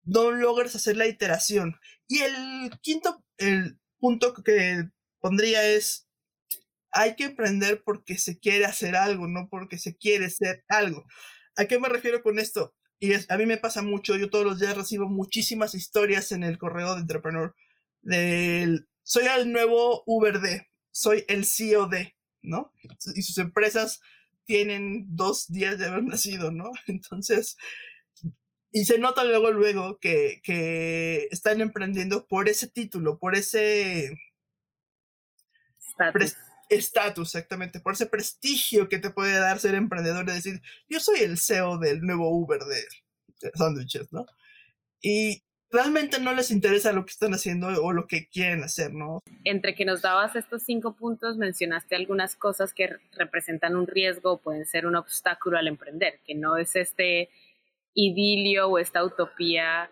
no 0.04 0.30
logras 0.30 0.74
hacer 0.74 0.96
la 0.96 1.06
iteración. 1.06 1.76
Y 2.06 2.20
el 2.20 2.70
quinto 2.82 3.24
el 3.38 3.78
punto 3.98 4.34
que 4.34 4.88
pondría 5.20 5.66
es, 5.66 6.08
hay 6.90 7.16
que 7.16 7.24
emprender 7.24 7.82
porque 7.84 8.18
se 8.18 8.38
quiere 8.38 8.64
hacer 8.64 8.96
algo, 8.96 9.26
no 9.26 9.48
porque 9.50 9.78
se 9.78 9.96
quiere 9.96 10.30
ser 10.30 10.64
algo. 10.68 11.06
¿A 11.56 11.64
qué 11.64 11.78
me 11.78 11.88
refiero 11.88 12.22
con 12.22 12.38
esto? 12.38 12.74
Y 13.00 13.12
a 13.14 13.36
mí 13.36 13.46
me 13.46 13.58
pasa 13.58 13.82
mucho, 13.82 14.16
yo 14.16 14.30
todos 14.30 14.44
los 14.44 14.60
días 14.60 14.76
recibo 14.76 15.08
muchísimas 15.08 15.74
historias 15.74 16.32
en 16.32 16.44
el 16.44 16.58
correo 16.58 16.94
de 16.94 17.00
entrepreneur 17.00 17.54
del, 18.02 18.88
soy 19.02 19.24
el 19.26 19.52
nuevo 19.52 20.02
Uber 20.06 20.40
de, 20.40 20.68
soy 20.90 21.24
el 21.28 21.44
CEO 21.44 21.86
de, 21.86 22.16
¿no? 22.42 22.72
Y 23.14 23.22
sus 23.22 23.38
empresas 23.38 24.00
tienen 24.44 25.06
dos 25.08 25.46
días 25.48 25.78
de 25.78 25.86
haber 25.86 26.04
nacido, 26.04 26.50
¿no? 26.50 26.70
Entonces, 26.86 27.56
y 28.72 28.84
se 28.84 28.98
nota 28.98 29.24
luego, 29.24 29.50
luego 29.50 29.98
que, 29.98 30.40
que 30.42 31.28
están 31.30 31.60
emprendiendo 31.60 32.26
por 32.26 32.48
ese 32.48 32.68
título, 32.68 33.18
por 33.18 33.36
ese 33.36 34.18
estatus, 36.68 37.34
exactamente, 37.34 37.80
por 37.80 37.92
ese 37.92 38.06
prestigio 38.06 38.88
que 38.88 38.98
te 38.98 39.10
puede 39.10 39.38
dar 39.38 39.60
ser 39.60 39.74
emprendedor, 39.74 40.26
de 40.26 40.34
decir, 40.34 40.60
yo 40.88 40.98
soy 40.98 41.20
el 41.20 41.38
CEO 41.38 41.78
del 41.78 42.00
nuevo 42.00 42.28
Uber 42.30 42.60
de, 42.64 42.82
de 43.40 43.52
sándwiches, 43.54 44.12
¿no? 44.12 44.26
Y 45.00 45.44
realmente 45.74 46.20
no 46.20 46.32
les 46.32 46.52
interesa 46.52 46.92
lo 46.92 47.04
que 47.04 47.10
están 47.10 47.34
haciendo 47.34 47.66
o 47.82 47.92
lo 47.92 48.06
que 48.06 48.28
quieren 48.28 48.62
hacer, 48.62 48.94
¿no? 48.94 49.20
Entre 49.42 49.74
que 49.74 49.84
nos 49.84 50.02
dabas 50.02 50.36
estos 50.36 50.62
cinco 50.62 50.94
puntos, 50.94 51.36
mencionaste 51.36 51.96
algunas 51.96 52.36
cosas 52.36 52.72
que 52.72 52.96
representan 53.12 53.74
un 53.74 53.88
riesgo 53.88 54.32
o 54.32 54.40
pueden 54.40 54.64
ser 54.66 54.86
un 54.86 54.94
obstáculo 54.94 55.58
al 55.58 55.66
emprender, 55.66 56.20
que 56.24 56.34
no 56.34 56.56
es 56.56 56.76
este 56.76 57.28
idilio 57.92 58.68
o 58.68 58.78
esta 58.78 59.04
utopía 59.04 59.90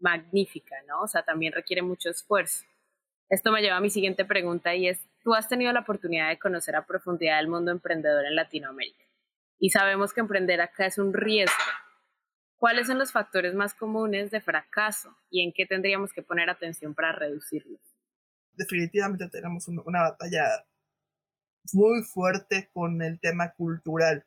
magnífica, 0.00 0.76
¿no? 0.88 1.02
O 1.02 1.06
sea, 1.06 1.22
también 1.22 1.52
requiere 1.52 1.82
mucho 1.82 2.08
esfuerzo. 2.08 2.64
Esto 3.28 3.52
me 3.52 3.60
lleva 3.60 3.76
a 3.76 3.80
mi 3.80 3.90
siguiente 3.90 4.24
pregunta 4.24 4.74
y 4.74 4.88
es, 4.88 5.06
tú 5.22 5.34
has 5.34 5.48
tenido 5.48 5.72
la 5.72 5.80
oportunidad 5.80 6.30
de 6.30 6.38
conocer 6.38 6.76
a 6.76 6.86
profundidad 6.86 7.40
el 7.40 7.48
mundo 7.48 7.70
emprendedor 7.70 8.24
en 8.24 8.36
Latinoamérica 8.36 9.04
y 9.58 9.70
sabemos 9.70 10.12
que 10.12 10.20
emprender 10.20 10.60
acá 10.60 10.86
es 10.86 10.98
un 10.98 11.12
riesgo 11.12 11.54
¿Cuáles 12.56 12.86
son 12.86 12.98
los 12.98 13.12
factores 13.12 13.54
más 13.54 13.74
comunes 13.74 14.30
de 14.30 14.40
fracaso 14.40 15.16
y 15.30 15.42
en 15.42 15.52
qué 15.52 15.66
tendríamos 15.66 16.12
que 16.12 16.22
poner 16.22 16.48
atención 16.50 16.94
para 16.94 17.12
reducirlos? 17.12 17.80
Definitivamente 18.54 19.28
tenemos 19.28 19.68
una 19.68 20.02
batalla 20.02 20.64
muy 21.72 22.02
fuerte 22.02 22.70
con 22.72 23.02
el 23.02 23.18
tema 23.20 23.52
cultural, 23.52 24.26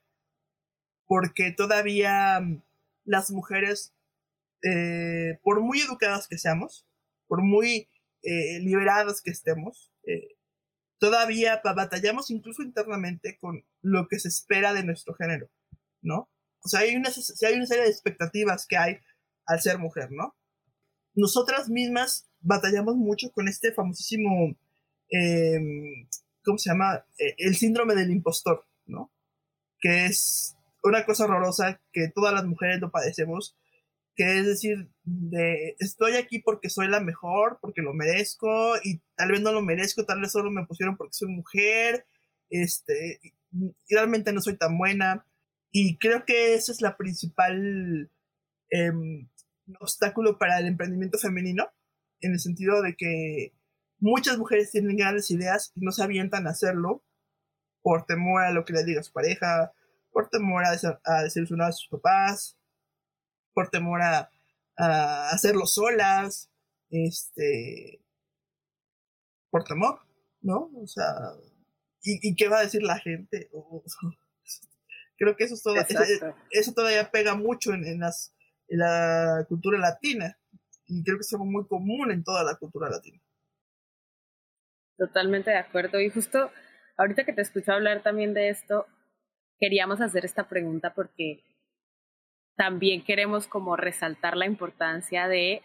porque 1.06 1.52
todavía 1.52 2.40
mm, 2.40 2.62
las 3.06 3.32
mujeres, 3.32 3.94
eh, 4.64 5.40
por 5.44 5.62
muy 5.62 5.80
educadas 5.80 6.28
que 6.28 6.38
seamos, 6.38 6.86
por 7.28 7.42
muy 7.42 7.90
eh, 8.24 8.60
liberadas 8.60 9.22
que 9.22 9.32
estemos, 9.32 9.92
eh, 10.04 10.36
todavía 11.00 11.62
batallamos 11.64 12.32
incluso 12.32 12.64
internamente 12.64 13.38
con 13.40 13.64
lo 13.82 14.08
que 14.08 14.20
se 14.20 14.28
espera 14.28 14.74
de 14.74 14.84
nuestro 14.84 15.14
género, 15.14 15.50
¿no? 16.02 16.30
O 16.64 16.70
sea, 16.70 16.82
hay 16.82 16.96
una, 16.96 17.10
hay 17.10 17.54
una 17.54 17.66
serie 17.66 17.84
de 17.84 17.90
expectativas 17.90 18.66
que 18.68 18.78
hay 18.78 18.98
al 19.46 19.62
ser 19.62 19.78
mujer, 19.80 20.12
¿no? 20.12 20.36
Nosotras 21.16 21.70
mismas 21.70 22.30
batallamos 22.40 22.96
mucho 22.96 23.32
con 23.32 23.48
este 23.48 23.74
famosísimo, 23.74 24.56
em, 25.10 26.08
¿cómo 26.44 26.58
se 26.58 26.70
llama? 26.70 27.06
E, 27.18 27.36
el 27.38 27.56
síndrome 27.56 27.96
del 27.96 28.12
impostor, 28.12 28.66
¿no? 28.86 29.12
Que 29.80 30.06
es 30.06 30.56
una 30.84 31.06
cosa 31.06 31.26
horrorosa 31.26 31.82
que 31.92 32.10
todas 32.10 32.34
las 32.34 32.46
mujeres 32.46 32.80
lo 32.80 32.92
padecemos, 32.92 33.58
que 34.16 34.40
es 34.40 34.46
decir, 34.46 34.90
de, 35.04 35.76
estoy 35.80 36.16
aquí 36.16 36.40
porque 36.40 36.70
soy 36.70 36.88
la 36.88 37.00
mejor, 37.00 37.60
porque 37.62 37.82
lo 37.82 37.94
merezco, 37.94 38.76
y 38.84 39.00
tal 39.16 39.32
vez 39.32 39.42
no 39.42 39.52
lo 39.52 39.62
merezco, 39.62 40.06
tal 40.06 40.22
vez 40.22 40.32
solo 40.32 40.50
me 40.52 40.66
pusieron 40.66 40.98
porque 40.98 41.14
soy 41.14 41.30
mujer, 41.30 42.06
este, 42.50 43.20
y 43.22 43.34
realmente 43.90 44.34
no 44.34 44.42
soy 44.42 44.58
tan 44.58 44.78
buena. 44.78 45.26
Y 45.80 46.00
creo 46.00 46.26
que 46.26 46.56
ese 46.56 46.72
es 46.72 46.82
la 46.82 46.98
principal 46.98 48.10
em, 48.72 49.30
obstáculo 49.80 50.40
para 50.40 50.58
el 50.58 50.66
emprendimiento 50.66 51.20
femenino, 51.20 51.68
en 52.20 52.32
el 52.32 52.40
sentido 52.40 52.82
de 52.82 52.96
que 52.96 53.54
muchas 54.00 54.40
mujeres 54.40 54.72
tienen 54.72 54.98
grandes 54.98 55.30
ideas 55.30 55.72
y 55.76 55.82
no 55.82 55.92
se 55.92 56.02
avientan 56.02 56.48
a 56.48 56.50
hacerlo 56.50 57.04
por 57.84 58.08
temor 58.08 58.42
a 58.42 58.52
lo 58.52 58.66
que 58.66 58.74
le 58.74 58.86
diga 58.86 59.04
su 59.04 59.14
pareja, 59.14 59.72
por 60.12 60.30
temor 60.30 60.64
a, 60.66 60.72
a 61.04 61.22
desilusionar 61.22 61.70
a 61.70 61.74
sus 61.74 61.90
papás, 61.90 62.58
por 63.54 63.70
temor 63.70 64.02
a, 64.02 64.32
hacerlo 65.30 65.68
solas, 65.68 66.50
este, 66.90 68.02
por 69.52 69.64
temor, 69.64 70.00
¿no? 70.42 70.72
O 70.76 70.88
sea, 70.88 71.14
¿y, 72.02 72.36
qué 72.36 72.48
va 72.48 72.58
a 72.58 72.64
decir 72.64 72.82
la 72.82 72.98
gente? 72.98 73.52
Creo 75.18 75.36
que 75.36 75.46
eso, 75.46 75.56
eso 76.52 76.74
todavía 76.74 77.10
pega 77.12 77.36
mucho 77.36 77.74
en, 77.74 78.00
las, 78.00 78.36
la 78.68 79.46
cultura 79.48 79.80
latina 79.80 80.38
y 80.86 81.04
creo 81.04 81.18
que 81.18 81.22
es 81.22 81.34
algo 81.34 81.46
muy 81.46 81.68
común 81.68 82.12
en 82.12 82.24
toda 82.24 82.44
la 82.44 82.56
cultura 82.56 82.90
latina. 82.90 83.20
Totalmente 84.98 85.52
de 85.52 85.58
acuerdo. 85.58 86.00
Y 86.00 86.10
justo 86.10 86.52
ahorita 86.98 87.24
que 87.24 87.34
te 87.34 87.42
escucho 87.42 87.74
hablar 87.74 88.02
también 88.04 88.34
de 88.34 88.50
esto, 88.50 88.88
queríamos 89.60 90.02
hacer 90.02 90.26
esta 90.26 90.48
pregunta 90.48 90.94
porque 90.94 91.44
también 92.56 93.04
queremos 93.04 93.48
como 93.48 93.76
resaltar 93.76 94.36
la 94.36 94.46
importancia 94.46 95.28
de 95.28 95.62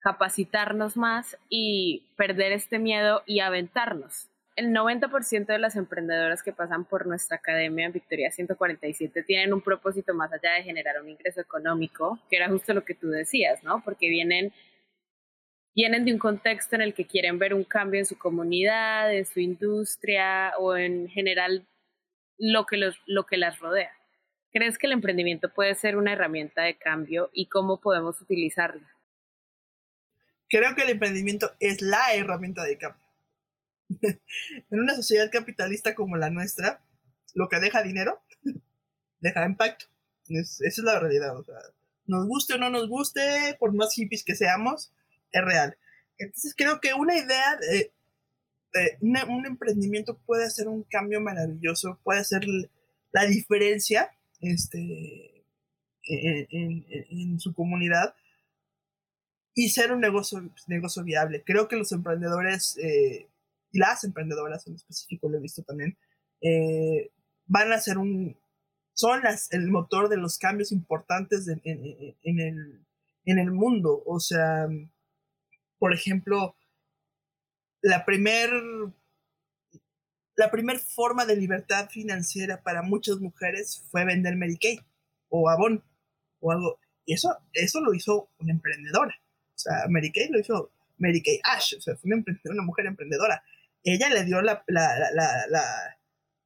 capacitarnos 0.00 0.96
más 0.96 1.36
y 1.48 2.12
perder 2.16 2.52
este 2.52 2.78
miedo 2.78 3.22
y 3.26 3.40
aventarnos 3.40 4.30
el 4.56 4.72
90% 4.72 5.46
de 5.46 5.58
las 5.58 5.76
emprendedoras 5.76 6.42
que 6.42 6.52
pasan 6.52 6.86
por 6.86 7.06
nuestra 7.06 7.36
academia 7.36 7.86
en 7.86 7.92
Victoria 7.92 8.30
147 8.30 9.22
tienen 9.22 9.52
un 9.52 9.60
propósito 9.60 10.14
más 10.14 10.32
allá 10.32 10.54
de 10.54 10.62
generar 10.62 11.00
un 11.00 11.10
ingreso 11.10 11.42
económico, 11.42 12.18
que 12.30 12.36
era 12.36 12.48
justo 12.48 12.72
lo 12.72 12.82
que 12.82 12.94
tú 12.94 13.10
decías, 13.10 13.62
¿no? 13.62 13.82
Porque 13.84 14.08
vienen, 14.08 14.54
vienen 15.74 16.06
de 16.06 16.12
un 16.14 16.18
contexto 16.18 16.74
en 16.74 16.80
el 16.80 16.94
que 16.94 17.06
quieren 17.06 17.38
ver 17.38 17.52
un 17.52 17.64
cambio 17.64 18.00
en 18.00 18.06
su 18.06 18.16
comunidad, 18.16 19.14
en 19.14 19.26
su 19.26 19.40
industria 19.40 20.54
o 20.58 20.74
en 20.74 21.08
general 21.10 21.66
lo 22.38 22.64
que, 22.64 22.78
los, 22.78 22.98
lo 23.04 23.26
que 23.26 23.36
las 23.36 23.58
rodea. 23.58 23.92
¿Crees 24.52 24.78
que 24.78 24.86
el 24.86 24.94
emprendimiento 24.94 25.52
puede 25.52 25.74
ser 25.74 25.98
una 25.98 26.14
herramienta 26.14 26.62
de 26.62 26.78
cambio 26.78 27.28
y 27.34 27.46
cómo 27.48 27.78
podemos 27.78 28.22
utilizarla? 28.22 28.90
Creo 30.48 30.74
que 30.74 30.82
el 30.82 30.90
emprendimiento 30.90 31.50
es 31.60 31.82
la 31.82 32.14
herramienta 32.14 32.64
de 32.64 32.78
cambio 32.78 33.05
en 34.70 34.80
una 34.80 34.94
sociedad 34.94 35.30
capitalista 35.30 35.94
como 35.94 36.16
la 36.16 36.30
nuestra, 36.30 36.84
lo 37.34 37.48
que 37.48 37.60
deja 37.60 37.82
dinero, 37.82 38.22
deja 39.20 39.46
impacto. 39.46 39.86
esa 40.28 40.64
es 40.66 40.78
la 40.78 40.98
realidad. 40.98 41.36
O 41.38 41.44
sea, 41.44 41.56
nos 42.06 42.26
guste 42.26 42.54
o 42.54 42.58
no 42.58 42.70
nos 42.70 42.88
guste, 42.88 43.56
por 43.58 43.74
más 43.74 43.94
hippies 43.94 44.24
que 44.24 44.34
seamos, 44.34 44.92
es 45.32 45.44
real. 45.44 45.76
Entonces 46.18 46.54
creo 46.56 46.80
que 46.80 46.94
una 46.94 47.16
idea 47.16 47.56
de, 47.56 47.92
un 49.02 49.46
emprendimiento 49.46 50.18
puede 50.26 50.44
hacer 50.44 50.68
un 50.68 50.82
cambio 50.82 51.20
maravilloso, 51.20 51.98
puede 52.02 52.20
hacer 52.20 52.44
la 53.12 53.24
diferencia 53.24 54.10
este, 54.40 55.44
en, 56.08 57.40
su 57.40 57.54
comunidad 57.54 58.14
y 59.54 59.70
ser 59.70 59.92
un 59.92 60.00
negocio, 60.00 60.50
negocio 60.66 61.02
viable. 61.02 61.42
Creo 61.44 61.68
que 61.68 61.76
los 61.76 61.92
emprendedores, 61.92 62.76
eh, 62.78 63.28
las 63.76 64.04
emprendedoras 64.04 64.66
en 64.66 64.74
específico, 64.74 65.28
lo 65.28 65.38
he 65.38 65.40
visto 65.40 65.62
también, 65.62 65.96
eh, 66.40 67.10
van 67.46 67.72
a 67.72 67.80
ser 67.80 67.98
un, 67.98 68.36
son 68.92 69.22
las, 69.22 69.52
el 69.52 69.68
motor 69.70 70.08
de 70.08 70.16
los 70.16 70.38
cambios 70.38 70.72
importantes 70.72 71.48
en, 71.48 71.60
el, 71.64 72.86
en 73.24 73.38
el 73.38 73.50
mundo. 73.52 74.02
O 74.06 74.20
sea, 74.20 74.68
por 75.78 75.92
ejemplo, 75.92 76.56
la 77.82 78.04
primer 78.04 78.50
la 80.36 80.50
primera 80.50 80.78
forma 80.78 81.24
de 81.24 81.36
libertad 81.36 81.88
financiera 81.88 82.62
para 82.62 82.82
muchas 82.82 83.18
mujeres 83.20 83.82
fue 83.90 84.04
vender 84.04 84.36
Kay 84.60 84.80
o 85.30 85.48
Avon 85.48 85.82
o 86.40 86.52
algo. 86.52 86.78
Y 87.06 87.14
eso, 87.14 87.34
eso 87.52 87.80
lo 87.80 87.94
hizo 87.94 88.28
una 88.38 88.52
emprendedora. 88.52 89.14
O 89.54 89.58
sea, 89.58 89.86
Mary 89.88 90.12
Kay 90.12 90.28
lo 90.28 90.38
hizo 90.38 90.70
Mary 90.98 91.22
Kay 91.22 91.40
Ash, 91.44 91.74
o 91.76 91.80
sea, 91.80 91.96
fue 91.96 92.12
una, 92.12 92.24
una 92.44 92.62
mujer 92.62 92.86
emprendedora. 92.86 93.42
Ella 93.88 94.08
le 94.10 94.24
dio 94.24 94.42
la, 94.42 94.64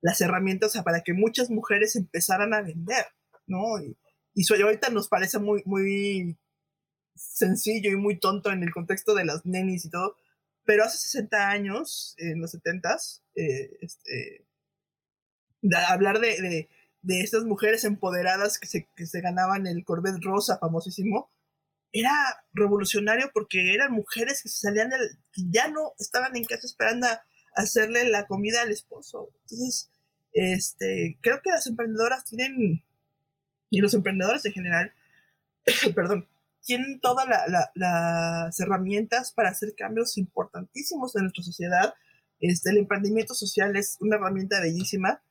las 0.03 0.21
herramientas 0.21 0.79
para 0.85 1.01
que 1.01 1.15
muchas 1.15 1.51
mujeres 1.51 1.97
empezaran 1.97 2.53
a 2.55 2.61
vender, 2.61 3.07
¿no? 3.47 3.83
Y, 3.83 3.97
y 4.35 4.63
ahorita 4.63 4.91
nos 4.91 5.09
parece 5.09 5.39
muy, 5.39 5.63
muy 5.65 6.39
sencillo 7.15 7.91
y 7.91 7.97
muy 7.97 8.19
tonto 8.19 8.51
en 8.51 8.63
el 8.63 8.73
contexto 8.73 9.15
de 9.15 9.25
las 9.25 9.45
nenis 9.45 9.85
y 9.85 9.91
todo, 9.91 10.17
pero 10.65 10.85
hace 10.85 10.99
60 10.99 11.49
años, 11.49 12.15
en 12.19 12.41
los 12.41 12.55
70s, 12.55 13.23
eh, 13.35 13.71
este, 13.81 14.47
hablar 15.89 16.21
de, 16.21 16.69
estas 17.03 17.45
mujeres 17.45 17.85
empoderadas 17.85 18.59
que 18.59 18.67
se, 18.67 19.21
ganaban 19.21 19.67
el 19.67 19.85
Corvette 19.85 20.23
Rosa, 20.23 20.59
famosísimo, 20.59 21.31
era 21.93 22.13
revolucionario 22.53 23.31
porque 23.35 23.75
eran 23.75 23.93
mujeres 23.93 24.43
que 24.43 24.49
salían 24.49 24.91
que 25.33 25.43
ya 25.51 25.69
no 25.69 25.95
estaban 25.99 26.37
en 26.37 26.45
casa 26.45 26.67
esperando 26.67 27.09
a 27.09 27.21
hacerle 27.54 28.09
la 28.09 28.26
comida 28.26 28.62
al 28.62 28.71
esposo. 28.71 29.30
Entonces, 29.42 29.90
este, 30.33 31.19
creo 31.21 31.40
que 31.42 31.50
las 31.50 31.66
emprendedoras 31.66 32.25
tienen, 32.25 32.85
y 33.71 33.80
los 33.80 33.95
emprendedores 33.95 34.45
en 34.45 34.52
general, 34.52 34.92
perdón, 35.95 36.28
tienen 36.62 37.00
todas 37.00 37.26
las 37.75 38.61
herramientas 38.61 39.33
para 39.33 39.49
hacer 39.49 39.75
cambios 39.75 40.19
importantísimos 40.19 41.16
en 41.16 41.23
nuestra 41.23 41.42
sociedad. 41.42 41.95
Este, 42.38 42.71
el 42.71 42.78
emprendimiento 42.78 43.35
social 43.35 43.76
es 43.76 43.97
una 44.00 44.16
herramienta 44.16 44.61
bellísima. 44.61 45.23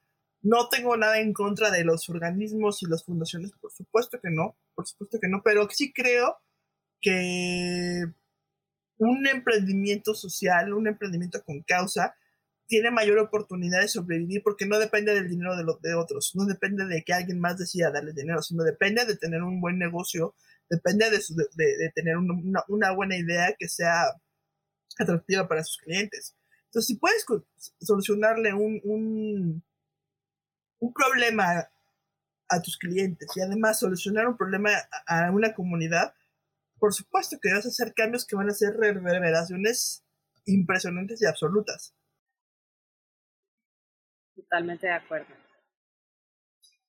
No 0.41 0.69
tengo 0.69 0.95
nada 0.97 1.19
en 1.19 1.33
contra 1.33 1.69
de 1.69 1.83
los 1.83 2.09
organismos 2.09 2.81
y 2.81 2.87
las 2.87 3.03
fundaciones, 3.03 3.51
por 3.59 3.71
supuesto 3.71 4.19
que 4.19 4.29
no, 4.31 4.55
por 4.73 4.87
supuesto 4.87 5.19
que 5.19 5.27
no, 5.27 5.41
pero 5.43 5.67
sí 5.69 5.91
creo 5.91 6.37
que 7.01 8.05
un 8.99 9.25
emprendimiento 9.27 10.13
social, 10.13 10.73
un 10.73 10.87
emprendimiento 10.87 11.43
con 11.43 11.61
causa, 11.63 12.15
tiene 12.67 12.91
mayor 12.91 13.17
oportunidad 13.17 13.81
de 13.81 13.87
sobrevivir 13.87 14.43
porque 14.43 14.67
no 14.67 14.77
depende 14.77 15.15
del 15.15 15.27
dinero 15.27 15.57
de, 15.57 15.63
los 15.63 15.81
de 15.81 15.95
otros, 15.95 16.35
no 16.35 16.45
depende 16.45 16.85
de 16.85 17.03
que 17.03 17.13
alguien 17.13 17.39
más 17.39 17.57
decida 17.57 17.91
darle 17.91 18.13
dinero, 18.13 18.43
sino 18.43 18.63
depende 18.63 19.05
de 19.05 19.17
tener 19.17 19.41
un 19.41 19.59
buen 19.59 19.79
negocio, 19.79 20.35
depende 20.69 21.09
de, 21.09 21.17
de, 21.55 21.91
tener 21.95 22.17
una, 22.17 22.91
buena 22.91 23.17
idea 23.17 23.55
que 23.57 23.67
sea 23.67 24.03
atractiva 24.99 25.47
para 25.47 25.63
sus 25.63 25.77
clientes. 25.77 26.35
Entonces, 26.65 26.87
si 26.87 26.95
puedes 26.97 27.25
solucionarle 27.81 28.53
un, 28.53 28.79
un, 28.83 29.63
un 30.79 30.93
problema 30.93 31.67
a 32.49 32.61
tus 32.61 32.77
clientes 32.77 33.29
y 33.35 33.41
además 33.41 33.79
solucionar 33.79 34.27
un 34.27 34.37
problema 34.37 34.69
a, 35.07 35.31
una 35.31 35.53
comunidad, 35.53 36.13
por 36.79 36.93
supuesto 36.93 37.37
que 37.41 37.53
vas 37.53 37.65
a 37.65 37.69
hacer 37.69 37.93
cambios 37.93 38.25
que 38.25 38.35
van 38.35 38.49
a 38.49 38.53
ser 38.53 38.73
reverberaciones 38.73 40.03
impresionantes 40.45 41.21
y 41.21 41.25
absolutas. 41.25 41.95
Totalmente 44.35 44.87
de 44.87 44.93
acuerdo. 44.93 45.33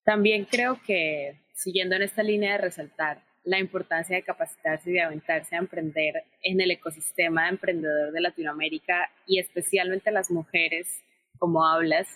También 0.05 0.45
creo 0.45 0.81
que, 0.87 1.41
siguiendo 1.55 1.97
en 1.97 2.03
esta 2.03 2.23
línea 2.23 2.53
de 2.53 2.59
resaltar 2.59 3.23
la 3.45 3.59
importancia 3.59 4.17
de 4.17 4.23
capacitarse 4.23 4.91
y 4.91 4.95
de 4.95 5.03
aventarse 5.03 5.57
a 5.57 5.59
emprender 5.59 6.25
en 6.43 6.61
el 6.61 6.71
ecosistema 6.71 7.49
emprendedor 7.49 8.13
de 8.13 8.21
Latinoamérica 8.21 9.11
y 9.27 9.39
especialmente 9.39 10.11
las 10.11 10.31
mujeres, 10.31 11.03
como 11.39 11.67
hablas, 11.67 12.07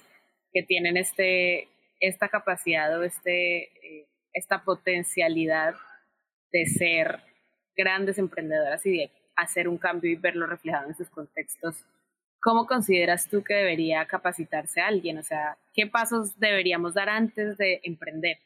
que 0.52 0.62
tienen 0.62 0.96
este, 0.96 1.68
esta 2.00 2.28
capacidad 2.28 2.98
o 2.98 3.02
este, 3.02 3.64
eh, 3.64 4.06
esta 4.32 4.64
potencialidad 4.64 5.74
de 6.52 6.66
ser 6.66 7.20
grandes 7.76 8.18
emprendedoras 8.18 8.84
y 8.86 8.98
de 8.98 9.10
hacer 9.36 9.68
un 9.68 9.78
cambio 9.78 10.10
y 10.10 10.16
verlo 10.16 10.46
reflejado 10.46 10.88
en 10.88 10.96
sus 10.96 11.08
contextos. 11.08 11.76
¿Cómo 12.40 12.66
consideras 12.66 13.28
tú 13.28 13.42
que 13.42 13.54
debería 13.54 14.06
capacitarse 14.06 14.80
alguien? 14.80 15.18
O 15.18 15.22
sea, 15.22 15.56
¿qué 15.72 15.86
pasos 15.86 16.38
deberíamos 16.38 16.94
dar 16.94 17.08
antes 17.08 17.56
de 17.56 17.80
emprender? 17.84 18.38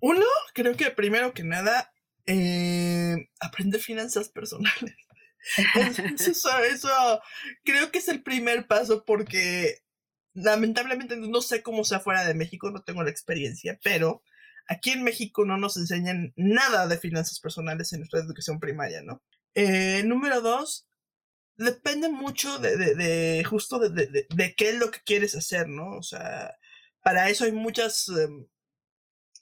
Uno, 0.00 0.26
creo 0.54 0.76
que 0.76 0.90
primero 0.90 1.32
que 1.32 1.44
nada, 1.44 1.92
eh, 2.26 3.28
aprender 3.40 3.80
finanzas 3.80 4.28
personales. 4.28 4.96
eso, 6.18 6.58
eso, 6.64 7.20
creo 7.64 7.90
que 7.90 7.98
es 7.98 8.08
el 8.08 8.22
primer 8.22 8.66
paso 8.66 9.04
porque 9.04 9.78
lamentablemente 10.34 11.16
no 11.16 11.40
sé 11.40 11.62
cómo 11.62 11.84
sea 11.84 12.00
fuera 12.00 12.24
de 12.24 12.34
México, 12.34 12.70
no 12.70 12.82
tengo 12.82 13.02
la 13.02 13.10
experiencia, 13.10 13.78
pero 13.82 14.22
aquí 14.68 14.90
en 14.90 15.02
México 15.02 15.44
no 15.44 15.56
nos 15.56 15.76
enseñan 15.76 16.32
nada 16.36 16.86
de 16.86 16.98
finanzas 16.98 17.40
personales 17.40 17.92
en 17.92 18.00
nuestra 18.00 18.20
educación 18.20 18.60
primaria, 18.60 19.02
¿no? 19.02 19.22
Eh, 19.54 20.02
número 20.04 20.40
dos, 20.40 20.86
depende 21.56 22.08
mucho 22.08 22.58
de, 22.58 22.76
de, 22.76 22.94
de 22.94 23.44
justo 23.44 23.78
de, 23.78 24.26
de, 24.28 24.54
qué 24.54 24.70
es 24.70 24.76
lo 24.76 24.90
que 24.90 25.00
quieres 25.04 25.34
hacer, 25.34 25.68
¿no? 25.68 25.96
O 25.96 26.02
sea, 26.02 26.56
para 27.02 27.28
eso 27.28 27.44
hay 27.44 27.52
muchas 27.52 28.08
em, 28.08 28.46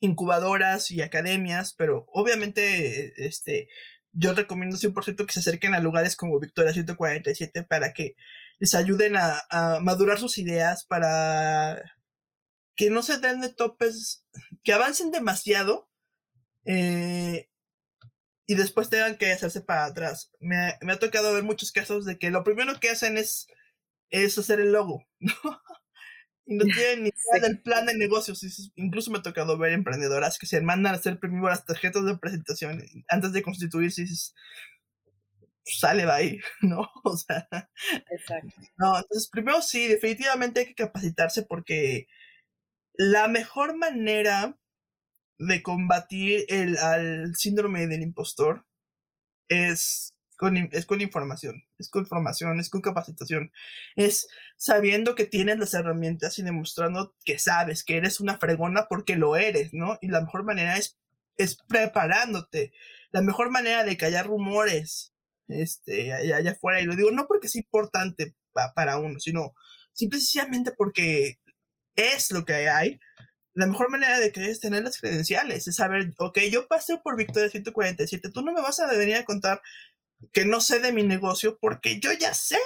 incubadoras 0.01 0.91
y 0.91 1.03
academias, 1.03 1.75
pero 1.75 2.07
obviamente 2.13 3.13
este, 3.27 3.69
yo 4.13 4.35
recomiendo 4.35 4.77
100% 4.77 5.27
que 5.27 5.33
se 5.33 5.41
acerquen 5.41 5.75
a 5.75 5.81
lugares 5.81 6.17
como 6.17 6.41
Victoria 6.41 6.73
147 6.73 7.65
para 7.65 7.93
que 7.93 8.17
les 8.59 8.75
ayuden 8.75 9.15
a, 9.17 9.81
madurar 9.81 10.19
sus 10.19 10.39
ideas, 10.39 10.85
para 10.85 11.83
que 12.81 12.89
no 12.89 13.03
se 13.03 13.19
den 13.19 13.43
de 13.43 13.51
topes, 13.51 14.25
que 14.65 14.73
avancen 14.73 15.11
demasiado 15.11 15.91
eh, 16.65 17.51
y 18.47 18.55
después 18.55 18.89
tengan 18.89 19.19
que 19.19 19.31
hacerse 19.31 19.61
para 19.61 19.85
atrás. 19.85 20.33
Me, 20.41 20.79
me, 20.81 20.95
ha 20.95 20.99
tocado 20.99 21.35
ver 21.35 21.43
muchos 21.43 21.73
casos 21.73 22.07
de 22.07 22.19
que 22.19 22.31
lo 22.31 22.43
primero 22.43 22.81
que 22.81 22.89
hacen 22.89 23.19
es, 23.19 23.49
es 24.09 24.39
hacer 24.39 24.61
el 24.61 24.73
logo, 24.73 25.05
¿no? 25.21 25.61
y 26.47 26.55
no 26.57 26.65
tienen 26.65 27.03
ni 27.03 27.11
idea 27.11 27.47
del 27.47 27.61
plan 27.61 27.85
de 27.85 27.99
negocios. 27.99 28.73
Incluso 28.77 29.11
me 29.11 29.19
ha 29.19 29.23
tocado 29.23 29.59
ver 29.59 29.75
emprendedoras 29.75 30.39
que 30.39 30.47
se 30.47 30.63
mandan 30.63 30.95
a 30.95 30.97
hacer 30.97 31.21
primero 31.21 31.51
las 31.51 31.67
tarjetas 31.67 32.07
de 32.07 32.17
presentación 32.17 32.83
antes 33.11 33.35
de 33.35 33.43
constituirse 33.43 34.01
y 34.01 34.05
dices, 34.05 34.35
sale, 35.65 36.07
va 36.07 36.15
ahí, 36.17 36.41
¿no? 36.63 36.89
O 37.05 37.15
sea, 37.15 37.47
Exacto. 38.11 38.55
No, 38.79 38.97
entonces 38.97 39.29
primero 39.29 39.61
sí, 39.61 39.87
definitivamente 39.87 40.61
hay 40.61 40.67
que 40.69 40.75
capacitarse 40.75 41.43
porque 41.43 42.07
la 43.03 43.29
mejor 43.29 43.79
manera 43.79 44.59
de 45.39 45.63
combatir 45.63 46.45
el 46.49 46.77
al 46.77 47.35
síndrome 47.35 47.87
del 47.87 48.03
impostor 48.03 48.67
es 49.49 50.15
es 50.73 50.85
con 50.87 51.01
información, 51.01 51.65
es 51.79 51.89
con 51.89 52.05
formación, 52.07 52.61
es 52.61 52.69
con 52.69 52.83
capacitación, 52.83 53.53
es 53.97 54.29
sabiendo 54.59 55.15
que 55.15 55.25
tienes 55.25 55.59
las 55.59 55.73
herramientas 55.73 56.39
y 56.39 56.43
demostrando 56.43 57.15
que 57.25 57.39
sabes 57.39 57.85
que 57.85 57.97
eres 57.97 58.21
una 58.21 58.37
fregona 58.37 58.87
porque 58.87 59.17
lo 59.17 59.37
eres, 59.37 59.73
¿no? 59.73 59.97
Y 60.03 60.09
la 60.09 60.21
mejor 60.21 60.45
manera 60.45 60.77
es, 60.77 60.99
es 61.39 61.57
preparándote, 61.69 62.73
la 63.13 63.23
mejor 63.23 63.51
manera 63.51 63.83
de 63.85 63.97
callar 63.97 64.27
rumores, 64.27 65.15
este, 65.49 66.13
allá, 66.13 66.37
allá 66.37 66.51
afuera, 66.51 66.83
y 66.83 66.85
lo 66.85 66.97
digo 66.97 67.11
no 67.13 67.27
porque 67.27 67.47
es 67.47 67.57
importante 67.57 68.35
para 68.75 68.99
uno, 68.99 69.19
sino 69.21 69.55
simplemente 69.95 70.73
porque 70.77 71.39
es 72.01 72.31
lo 72.31 72.45
que 72.45 72.69
hay, 72.69 73.01
la 73.55 73.67
mejor 73.67 73.91
manera 73.91 74.19
de 74.19 74.33
que 74.33 74.51
es 74.51 74.61
tener 74.61 74.85
las 74.85 74.99
credenciales, 74.99 75.67
es 75.67 75.77
saber, 75.77 76.13
ok, 76.19 76.39
yo 76.51 76.69
pasé 76.69 76.99
por 76.99 77.17
Victoria 77.17 77.51
147, 77.51 78.31
tú 78.31 78.43
no 78.43 78.53
me 78.53 78.63
vas 78.63 78.81
a 78.81 78.87
venir 78.87 79.17
a 79.17 79.25
contar 79.25 79.61
que 80.33 80.45
no 80.45 80.61
sé 80.61 80.81
de 80.81 80.93
mi 80.93 81.03
negocio 81.03 81.59
porque 81.61 81.99
yo 82.01 82.13
ya 82.13 82.35
sé. 82.35 82.59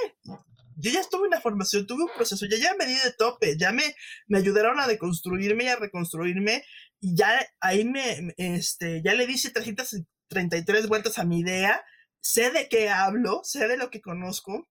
Yo 0.76 0.90
ya 0.90 1.00
estuve 1.00 1.26
en 1.26 1.30
la 1.30 1.40
formación, 1.40 1.86
tuve 1.86 2.02
un 2.02 2.10
proceso, 2.16 2.46
ya, 2.46 2.58
ya 2.58 2.74
me 2.76 2.86
di 2.86 2.94
de 2.94 3.12
tope, 3.16 3.56
ya 3.56 3.70
me, 3.70 3.94
me 4.26 4.38
ayudaron 4.38 4.80
a 4.80 4.88
deconstruirme 4.88 5.64
y 5.64 5.68
a 5.68 5.76
reconstruirme 5.76 6.64
y 7.00 7.14
ya 7.14 7.46
ahí 7.60 7.84
me, 7.84 8.34
este, 8.38 9.00
ya 9.04 9.14
le 9.14 9.26
di 9.26 9.40
333 9.40 10.88
vueltas 10.88 11.18
a 11.18 11.24
mi 11.24 11.40
idea, 11.40 11.84
sé 12.20 12.50
de 12.50 12.68
qué 12.68 12.88
hablo, 12.88 13.42
sé 13.44 13.68
de 13.68 13.76
lo 13.76 13.90
que 13.90 14.00
conozco. 14.00 14.66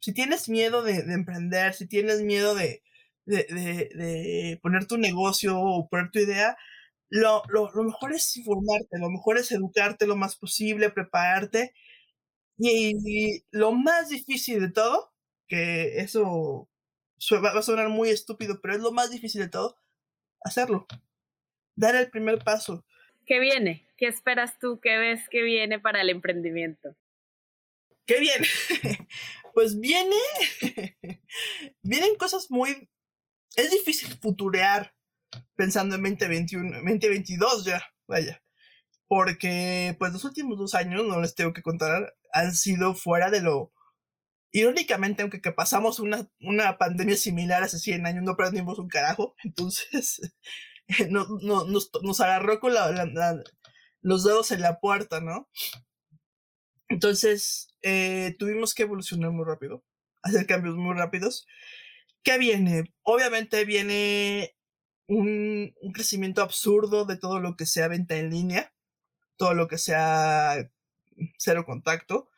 Si 0.00 0.14
tienes 0.14 0.48
miedo 0.48 0.82
de, 0.82 0.98
emprender, 1.12 1.74
si 1.74 1.86
tienes 1.86 2.22
miedo 2.22 2.54
de, 2.54 2.82
de, 3.28 3.90
de, 3.94 4.58
poner 4.62 4.86
tu 4.86 4.96
negocio 4.96 5.58
o 5.60 5.88
poner 5.88 6.10
tu 6.10 6.18
idea, 6.18 6.56
lo, 7.10 7.42
lo, 7.48 7.70
lo, 7.72 7.84
mejor 7.84 8.12
es 8.14 8.36
informarte, 8.36 8.98
lo 8.98 9.10
mejor 9.10 9.38
es 9.38 9.52
educarte 9.52 10.06
lo 10.06 10.16
más 10.16 10.36
posible, 10.36 10.90
prepararte. 10.90 11.72
Y, 12.58 13.44
lo 13.50 13.72
más 13.72 14.08
difícil 14.08 14.60
de 14.60 14.72
todo, 14.72 15.12
que 15.46 15.98
eso 15.98 16.68
va 17.32 17.50
a 17.50 17.62
sonar 17.62 17.88
muy 17.88 18.10
estúpido, 18.10 18.60
pero 18.60 18.74
es 18.74 18.80
lo 18.80 18.92
más 18.92 19.10
difícil 19.10 19.42
de 19.42 19.48
todo, 19.48 19.76
hacerlo. 20.42 20.86
Dar 21.76 21.94
el 21.96 22.10
primer 22.10 22.42
paso. 22.42 22.84
¿Qué 23.26 23.38
viene? 23.40 23.86
¿Qué 23.96 24.06
esperas 24.06 24.58
tú? 24.58 24.80
¿Qué 24.80 24.96
ves 24.96 25.28
que 25.28 25.42
viene 25.42 25.78
para 25.78 26.00
el 26.00 26.10
emprendimiento? 26.10 26.96
¿Qué 28.06 28.20
viene? 28.20 28.46
pues 29.54 29.78
viene, 29.78 30.16
vienen 31.82 32.16
cosas 32.16 32.50
muy, 32.50 32.88
es 33.56 33.70
difícil 33.70 34.08
futurear 34.20 34.94
pensando 35.56 35.96
en 35.96 36.02
2021, 36.02 36.76
2022 36.78 37.64
ya, 37.64 37.82
vaya. 38.06 38.42
Porque 39.06 39.96
pues 39.98 40.12
los 40.12 40.24
últimos 40.24 40.58
dos 40.58 40.74
años, 40.74 41.06
no 41.06 41.20
les 41.20 41.34
tengo 41.34 41.52
que 41.52 41.62
contar, 41.62 42.14
han 42.32 42.54
sido 42.54 42.94
fuera 42.94 43.30
de 43.30 43.40
lo... 43.40 43.72
Irónicamente, 44.50 45.22
aunque 45.22 45.42
que 45.42 45.52
pasamos 45.52 46.00
una, 46.00 46.28
una 46.40 46.78
pandemia 46.78 47.16
similar 47.16 47.62
hace 47.62 47.78
100 47.78 48.06
años, 48.06 48.24
no 48.24 48.32
aprendimos 48.32 48.78
un 48.78 48.88
carajo. 48.88 49.34
Entonces, 49.44 50.20
no, 51.10 51.26
no, 51.42 51.64
nos, 51.64 51.90
nos, 52.02 52.20
agarró 52.20 52.60
con 52.60 52.72
los 54.00 54.24
dedos 54.24 54.50
en 54.52 54.62
la 54.62 54.80
puerta, 54.80 55.20
¿no? 55.20 55.48
Entonces, 56.88 57.74
eh, 57.82 58.34
tuvimos 58.38 58.74
que 58.74 58.84
evolucionar 58.84 59.30
muy 59.30 59.44
rápido, 59.44 59.84
hacer 60.22 60.46
cambios 60.46 60.76
muy 60.76 60.94
rápidos. 60.96 61.46
¿Qué 62.22 62.38
viene? 62.38 62.92
Obviamente 63.02 63.64
viene 63.64 64.54
un, 65.06 65.74
un, 65.80 65.92
crecimiento 65.92 66.42
absurdo 66.42 67.04
de 67.04 67.16
todo 67.16 67.40
lo 67.40 67.56
que 67.56 67.66
sea 67.66 67.88
venta 67.88 68.16
en 68.16 68.30
línea, 68.30 68.72
todo 69.36 69.54
lo 69.54 69.68
que 69.68 69.78
sea 69.78 70.70
cero 71.38 71.64
contacto. 71.64 72.28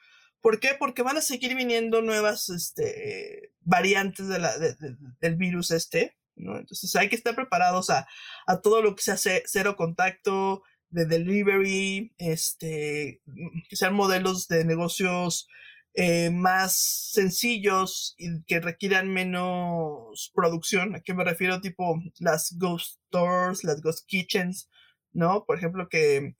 ¿Por 0.40 0.60
qué? 0.60 0.70
Porque 0.78 1.02
van 1.02 1.16
a 1.16 1.22
seguir 1.22 1.54
viniendo 1.54 2.02
nuevas 2.02 2.48
este, 2.48 3.52
variantes 3.60 4.28
de 4.28 4.38
la, 4.38 4.56
del 4.58 5.36
virus 5.36 5.70
este, 5.70 6.16
¿no? 6.36 6.58
Entonces 6.58 6.94
hay 6.96 7.08
que 7.08 7.16
estar 7.16 7.34
preparados 7.34 7.90
a, 7.90 8.06
a 8.46 8.60
todo 8.60 8.80
lo 8.82 8.94
que 8.94 9.02
sea 9.02 9.16
cero 9.44 9.76
contacto, 9.76 10.62
de 10.90 11.06
delivery, 11.06 12.12
este, 12.18 13.22
que 13.68 13.76
sean 13.76 13.94
modelos 13.94 14.48
de 14.48 14.64
negocios 14.64 15.48
eh, 15.94 16.30
más 16.30 17.10
sencillos 17.12 18.14
y 18.16 18.42
que 18.44 18.60
requieran 18.60 19.12
menos 19.12 20.30
producción. 20.34 20.94
¿A 20.94 21.00
qué 21.00 21.14
me 21.14 21.24
refiero? 21.24 21.60
Tipo 21.60 22.00
las 22.18 22.56
ghost 22.58 23.00
stores, 23.08 23.64
las 23.64 23.80
ghost 23.80 24.06
kitchens, 24.06 24.68
¿no? 25.12 25.44
Por 25.44 25.58
ejemplo, 25.58 25.88
que, 25.88 26.36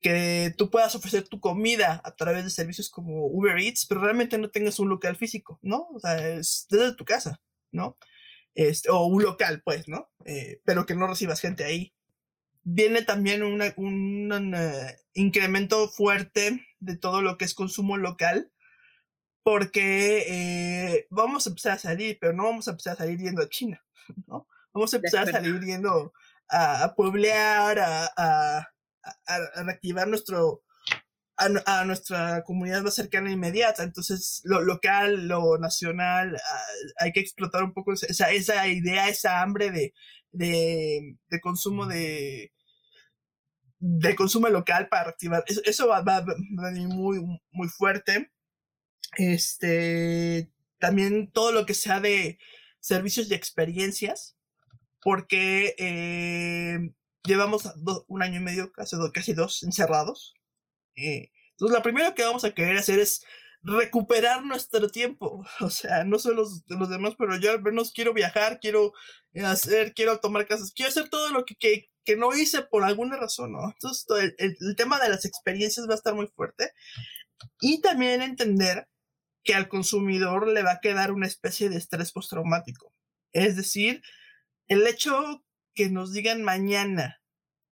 que 0.00 0.54
tú 0.58 0.70
puedas 0.70 0.94
ofrecer 0.94 1.26
tu 1.28 1.40
comida 1.40 2.02
a 2.04 2.14
través 2.14 2.44
de 2.44 2.50
servicios 2.50 2.90
como 2.90 3.26
Uber 3.26 3.58
Eats, 3.58 3.86
pero 3.86 4.02
realmente 4.02 4.36
no 4.36 4.50
tengas 4.50 4.78
un 4.78 4.90
local 4.90 5.16
físico, 5.16 5.58
¿no? 5.62 5.88
O 5.94 6.00
sea, 6.00 6.28
es 6.28 6.66
desde 6.68 6.94
tu 6.94 7.04
casa, 7.06 7.40
¿no? 7.72 7.96
Este, 8.54 8.90
o 8.90 9.06
un 9.06 9.22
local, 9.22 9.62
pues, 9.64 9.88
¿no? 9.88 10.10
Eh, 10.26 10.60
pero 10.64 10.86
que 10.86 10.94
no 10.94 11.06
recibas 11.06 11.40
gente 11.40 11.64
ahí. 11.64 11.94
Viene 12.62 13.02
también 13.02 13.42
un 13.42 13.62
eh, 14.54 14.96
incremento 15.14 15.88
fuerte 15.88 16.60
de 16.80 16.96
todo 16.96 17.22
lo 17.22 17.36
que 17.36 17.44
es 17.44 17.54
consumo 17.54 17.96
local, 17.96 18.52
porque 19.44 20.24
eh, 20.26 21.06
vamos 21.10 21.46
a 21.46 21.50
empezar 21.50 21.72
a 21.72 21.78
salir, 21.78 22.18
pero 22.20 22.32
no 22.32 22.44
vamos 22.44 22.66
a 22.66 22.72
empezar 22.72 22.94
a 22.94 22.96
salir 22.96 23.18
yendo 23.18 23.42
a 23.42 23.48
China, 23.48 23.80
¿no? 24.26 24.48
Vamos 24.72 24.92
a 24.92 24.96
empezar 24.96 25.28
a 25.28 25.32
salir 25.32 25.60
yendo 25.60 26.12
a, 26.48 26.84
a 26.84 26.94
pueblear, 26.94 27.78
a, 27.78 28.06
a, 28.16 28.68
a, 29.26 29.62
reactivar 29.62 30.08
nuestro, 30.08 30.62
a, 31.36 31.84
nuestra 31.84 32.42
comunidad 32.42 32.82
más 32.82 32.94
cercana 32.94 33.28
e 33.28 33.34
inmediata. 33.34 33.84
Entonces, 33.84 34.40
lo 34.44 34.62
local, 34.62 35.28
lo 35.28 35.58
nacional, 35.58 36.36
hay 36.98 37.12
que 37.12 37.20
explotar 37.20 37.62
un 37.62 37.72
poco 37.72 37.92
esa, 37.92 38.32
esa 38.32 38.66
idea, 38.66 39.08
esa 39.08 39.42
hambre 39.42 39.70
de, 39.70 39.94
de, 40.32 41.16
de 41.28 41.40
consumo 41.40 41.86
de, 41.86 42.50
de 43.78 44.16
consumo 44.16 44.48
local 44.48 44.88
para 44.88 45.04
reactivar. 45.04 45.44
Eso, 45.46 45.60
eso 45.64 45.86
va, 45.86 46.00
va, 46.00 46.20
va, 46.20 46.32
a 46.32 46.70
venir 46.72 46.88
muy, 46.88 47.20
muy 47.52 47.68
fuerte. 47.68 48.32
Este, 49.16 50.50
también 50.78 51.30
todo 51.30 51.52
lo 51.52 51.66
que 51.66 51.74
sea 51.74 52.00
de 52.00 52.38
servicios 52.80 53.30
y 53.30 53.34
experiencias, 53.34 54.36
porque 55.02 55.74
eh, 55.78 56.78
llevamos 57.24 57.70
un 58.06 58.22
año 58.22 58.40
y 58.40 58.42
medio, 58.42 58.72
casi, 58.72 58.96
casi 59.12 59.32
dos, 59.32 59.62
encerrados. 59.62 60.34
Eh, 60.96 61.30
entonces, 61.52 61.76
lo 61.76 61.82
primero 61.82 62.14
que 62.14 62.24
vamos 62.24 62.44
a 62.44 62.52
querer 62.52 62.76
hacer 62.76 62.98
es 62.98 63.24
recuperar 63.62 64.44
nuestro 64.44 64.88
tiempo. 64.88 65.44
O 65.60 65.70
sea, 65.70 66.04
no 66.04 66.18
solo 66.18 66.42
los, 66.42 66.64
los 66.68 66.88
demás, 66.88 67.14
pero 67.18 67.36
yo 67.36 67.50
al 67.50 67.62
menos 67.62 67.92
quiero 67.92 68.12
viajar, 68.12 68.60
quiero 68.60 68.92
hacer, 69.44 69.94
quiero 69.94 70.20
tomar 70.20 70.46
casas, 70.46 70.72
quiero 70.74 70.90
hacer 70.90 71.08
todo 71.08 71.30
lo 71.30 71.44
que, 71.44 71.56
que, 71.56 71.90
que 72.04 72.16
no 72.16 72.34
hice 72.34 72.62
por 72.62 72.84
alguna 72.84 73.16
razón, 73.16 73.52
¿no? 73.52 73.70
Entonces, 73.70 74.06
el, 74.38 74.56
el, 74.60 74.76
tema 74.76 75.00
de 75.00 75.08
las 75.08 75.24
experiencias 75.24 75.88
va 75.88 75.92
a 75.92 75.96
estar 75.96 76.14
muy 76.14 76.26
fuerte. 76.28 76.72
Y 77.60 77.80
también 77.80 78.22
entender 78.22 78.86
que 79.44 79.54
al 79.54 79.68
consumidor 79.68 80.48
le 80.48 80.62
va 80.62 80.72
a 80.72 80.80
quedar 80.80 81.12
una 81.12 81.26
especie 81.26 81.68
de 81.68 81.76
estrés 81.76 82.12
postraumático. 82.12 82.92
Es 83.32 83.56
decir, 83.56 84.02
el 84.68 84.86
hecho 84.86 85.44
que 85.74 85.90
nos 85.90 86.12
digan 86.12 86.42
mañana, 86.42 87.20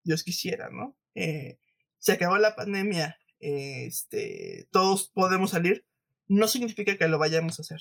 Dios 0.05 0.23
quisiera, 0.23 0.69
¿no? 0.71 0.97
Eh, 1.15 1.59
se 1.99 2.13
acabó 2.13 2.37
la 2.39 2.55
pandemia, 2.57 3.19
eh, 3.41 3.87
este, 3.87 4.69
todos 4.71 5.09
podemos 5.09 5.51
salir, 5.53 5.87
no 6.29 6.49
significa 6.49 6.97
que 6.97 7.09
lo 7.09 7.19
vayamos 7.19 7.59
a 7.59 7.63
hacer, 7.63 7.81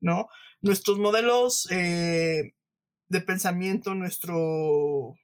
¿no? 0.00 0.28
Nuestros 0.60 0.98
modelos 0.98 1.68
eh, 1.70 2.54
de 3.08 3.20
pensamiento, 3.20 3.94
nuestro, 3.94 5.14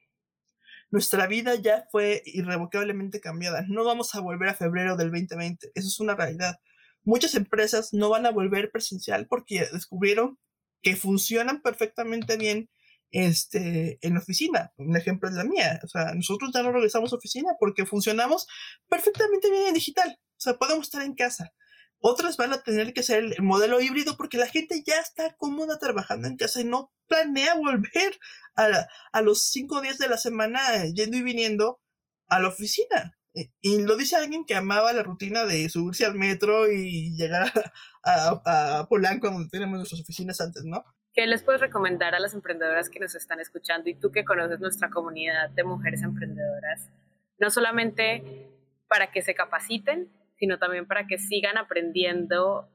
nuestra 0.91 1.27
vida 1.27 1.55
ya 1.55 1.87
fue 1.91 2.21
irrevocablemente 2.25 3.19
cambiada. 3.19 3.65
No 3.67 3.83
vamos 3.83 4.15
a 4.15 4.21
volver 4.21 4.49
a 4.49 4.53
febrero 4.53 4.95
del 4.95 5.11
2020, 5.11 5.71
eso 5.75 5.87
es 5.87 5.99
una 5.99 6.15
realidad. 6.15 6.59
Muchas 7.05 7.35
empresas 7.35 7.93
no 7.93 8.09
van 8.09 8.25
a 8.25 8.31
volver 8.31 8.71
presencial 8.71 9.27
porque 9.27 9.67
descubrieron 9.71 10.37
que 10.81 10.95
funcionan 10.95 11.61
perfectamente 11.61 12.35
bien 12.35 12.69
este, 13.11 13.97
en 14.01 14.17
oficina. 14.17 14.73
Un 14.77 14.97
ejemplo 14.97 15.29
es 15.29 15.35
la 15.35 15.43
mía. 15.43 15.79
O 15.83 15.87
sea, 15.87 16.13
nosotros 16.13 16.51
ya 16.53 16.63
no 16.63 16.71
regresamos 16.71 17.13
a 17.13 17.15
oficina 17.15 17.51
porque 17.59 17.85
funcionamos 17.85 18.47
perfectamente 18.89 19.49
bien 19.49 19.67
en 19.67 19.73
digital. 19.73 20.19
O 20.19 20.39
sea, 20.39 20.57
podemos 20.57 20.87
estar 20.87 21.01
en 21.01 21.15
casa. 21.15 21.53
Otras 21.99 22.37
van 22.37 22.53
a 22.53 22.61
tener 22.61 22.93
que 22.93 23.03
ser 23.03 23.23
el 23.23 23.41
modelo 23.41 23.79
híbrido 23.81 24.17
porque 24.17 24.37
la 24.37 24.47
gente 24.47 24.83
ya 24.85 24.99
está 24.99 25.33
cómoda 25.37 25.79
trabajando 25.79 26.27
en 26.27 26.37
casa 26.37 26.61
y 26.61 26.65
no 26.65 26.91
planea 27.07 27.55
volver 27.55 28.19
a, 28.55 28.87
a 29.11 29.21
los 29.21 29.49
cinco 29.49 29.81
días 29.81 29.97
de 29.97 30.09
la 30.09 30.17
semana 30.17 30.85
yendo 30.93 31.17
y 31.17 31.23
viniendo 31.23 31.79
a 32.27 32.39
la 32.39 32.49
oficina. 32.49 33.17
Y 33.61 33.83
lo 33.83 33.97
dice 33.97 34.15
alguien 34.15 34.45
que 34.45 34.55
amaba 34.55 34.93
la 34.93 35.03
rutina 35.03 35.43
de 35.43 35.67
subirse 35.67 36.05
al 36.05 36.15
metro 36.15 36.71
y 36.71 37.15
llegar 37.17 37.51
a, 38.03 38.79
a, 38.79 38.87
Polanco, 38.87 39.29
donde 39.29 39.49
tenemos 39.49 39.77
nuestras 39.77 40.01
oficinas 40.01 40.39
antes, 40.39 40.63
¿no? 40.63 40.85
¿Qué 41.13 41.27
les 41.27 41.43
puedes 41.43 41.61
recomendar 41.61 42.15
a 42.15 42.19
las 42.19 42.33
emprendedoras 42.33 42.89
que 42.89 42.99
nos 42.99 43.15
están 43.15 43.39
escuchando 43.39 43.89
y 43.89 43.95
tú 43.95 44.11
que 44.11 44.25
conoces 44.25 44.59
nuestra 44.59 44.89
comunidad 44.89 45.49
de 45.49 45.63
mujeres 45.63 46.01
emprendedoras? 46.03 46.89
No 47.37 47.49
solamente 47.49 48.49
para 48.87 49.11
que 49.11 49.21
se 49.21 49.35
capaciten, 49.35 50.09
sino 50.37 50.57
también 50.59 50.87
para 50.87 51.07
que 51.07 51.17
sigan 51.17 51.57
aprendiendo 51.57 52.69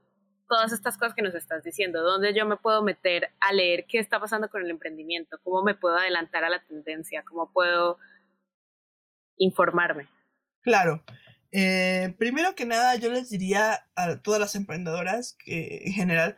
todas 0.49 0.73
estas 0.73 0.99
cosas 0.99 1.14
que 1.14 1.23
nos 1.23 1.35
estás 1.35 1.62
diciendo. 1.62 2.03
¿Dónde 2.03 2.35
yo 2.35 2.44
me 2.44 2.57
puedo 2.57 2.83
meter 2.83 3.31
a 3.40 3.53
leer 3.53 3.87
qué 3.87 3.99
está 3.99 4.18
pasando 4.18 4.49
con 4.49 4.62
el 4.62 4.70
emprendimiento? 4.70 5.38
¿Cómo 5.44 5.62
me 5.62 5.75
puedo 5.75 5.96
adelantar 5.96 6.44
a 6.44 6.51
la 6.51 6.62
tendencia? 6.64 7.23
¿Cómo 7.25 7.53
puedo 7.53 7.99
informarme? 9.37 10.09
Claro. 10.62 11.05
Eh, 11.53 12.14
primero 12.18 12.55
que 12.55 12.64
nada, 12.66 12.94
yo 12.96 13.11
les 13.11 13.31
diría 13.31 13.87
a 13.96 14.16
todas 14.23 14.40
las 14.40 14.55
emprendedoras 14.55 15.37
que 15.44 15.83
en 15.87 15.92
general 15.92 16.37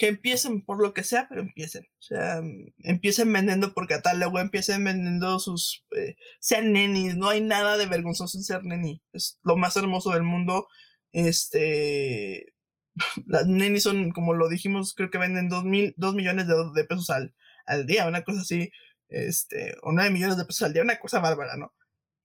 que 0.00 0.08
empiecen 0.08 0.62
por 0.62 0.80
lo 0.80 0.94
que 0.94 1.04
sea, 1.04 1.26
pero 1.28 1.42
empiecen. 1.42 1.84
O 1.98 2.02
sea, 2.02 2.40
empiecen 2.78 3.30
vendiendo 3.34 3.74
por 3.74 3.86
catálogo, 3.86 4.40
empiecen 4.40 4.82
vendiendo 4.82 5.38
sus... 5.40 5.84
Eh, 5.94 6.16
sean 6.40 6.72
nenis, 6.72 7.16
no 7.16 7.28
hay 7.28 7.42
nada 7.42 7.76
de 7.76 7.84
vergonzoso 7.84 8.38
en 8.38 8.44
ser 8.44 8.64
neni. 8.64 9.02
Es 9.12 9.38
lo 9.42 9.58
más 9.58 9.76
hermoso 9.76 10.12
del 10.12 10.22
mundo. 10.22 10.68
Este... 11.12 12.54
Las 13.26 13.46
nenis 13.46 13.82
son, 13.82 14.10
como 14.12 14.32
lo 14.32 14.48
dijimos, 14.48 14.94
creo 14.94 15.10
que 15.10 15.18
venden 15.18 15.50
dos, 15.50 15.64
mil, 15.64 15.92
dos 15.98 16.14
millones 16.14 16.46
de, 16.48 16.54
de 16.74 16.84
pesos 16.84 17.10
al, 17.10 17.34
al 17.66 17.86
día, 17.86 18.06
una 18.06 18.24
cosa 18.24 18.40
así. 18.40 18.70
Este, 19.10 19.76
o 19.82 19.92
nueve 19.92 20.10
millones 20.10 20.38
de 20.38 20.46
pesos 20.46 20.62
al 20.62 20.72
día, 20.72 20.82
una 20.82 20.98
cosa 20.98 21.20
bárbara, 21.20 21.56
¿no? 21.58 21.74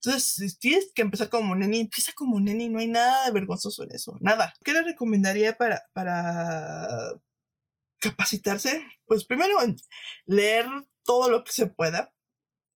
Entonces, 0.05 0.51
si 0.51 0.57
tienes 0.59 0.91
que 0.93 1.01
empezar 1.01 1.29
como 1.29 1.55
neni, 1.55 1.79
empieza 1.79 2.11
como 2.13 2.39
neni, 2.39 2.69
no 2.69 2.79
hay 2.79 2.87
nada 2.87 3.25
de 3.25 3.31
vergonzoso 3.31 3.83
en 3.83 3.91
eso, 3.91 4.17
nada. 4.21 4.53
¿Qué 4.63 4.73
le 4.73 4.83
recomendaría 4.83 5.57
para, 5.57 5.81
para 5.93 7.13
capacitarse? 7.99 8.85
Pues 9.05 9.25
primero, 9.25 9.57
leer 10.27 10.67
todo 11.03 11.29
lo 11.29 11.43
que 11.43 11.51
se 11.51 11.67
pueda. 11.67 12.13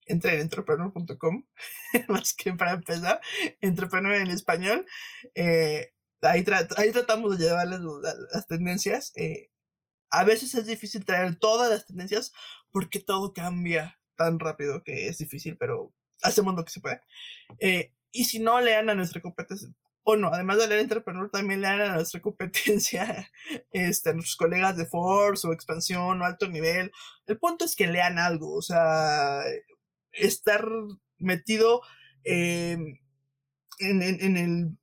entre 0.05 0.35
en 0.35 0.41
entrepreneur.com, 0.41 1.45
más 2.09 2.33
que 2.33 2.53
para 2.53 2.71
empezar, 2.73 3.21
entrepreneur 3.61 4.15
en 4.15 4.31
español. 4.31 4.85
Eh, 5.35 5.91
ahí, 6.21 6.43
ahí 6.77 6.91
tratamos 6.91 7.37
de 7.37 7.45
llevarles 7.45 7.81
las, 8.33 8.47
tendencias. 8.47 9.11
Eh, 9.15 9.51
a 10.11 10.23
veces 10.23 10.55
es 10.55 10.65
difícil 10.65 11.05
traer 11.05 11.37
todas 11.37 11.69
las 11.69 11.85
tendencias 11.85 12.33
porque 12.71 12.99
todo 12.99 13.33
cambia 13.33 13.99
tan 14.15 14.39
rápido 14.39 14.83
que 14.83 15.07
es 15.07 15.19
difícil, 15.19 15.57
pero 15.57 15.93
hacemos 16.21 16.55
lo 16.55 16.63
que 16.63 16.71
se 16.71 16.82
puede. 16.82 17.01
Eh, 17.60 17.93
y 18.12 18.25
si 18.25 18.39
no, 18.39 18.60
lean 18.62 18.89
a 18.89 18.95
nuestra 18.95 19.21
competencia, 19.21 19.69
o 20.03 20.15
no, 20.15 20.29
además 20.29 20.58
de 20.58 20.67
leer 20.67 20.79
Entrepreneur, 20.82 21.29
también 21.29 21.62
lean 21.62 21.82
a 21.82 21.95
nuestra 21.95 22.21
competencia, 22.21 23.29
este, 23.71 24.10
a 24.10 24.13
nuestros 24.13 24.36
colegas 24.36 24.77
de 24.77 24.86
Force 24.86 25.47
o 25.47 25.53
Expansión 25.53 26.21
o 26.21 26.25
Alto 26.25 26.47
Nivel. 26.47 26.91
El 27.27 27.38
punto 27.38 27.65
es 27.65 27.75
que 27.75 27.88
lean 27.88 28.17
algo, 28.17 28.55
o 28.55 28.62
sea, 28.62 29.41
estar 30.12 30.67
metido 31.17 31.82
en, 32.23 32.99
en, 33.79 34.38
el 34.38 34.77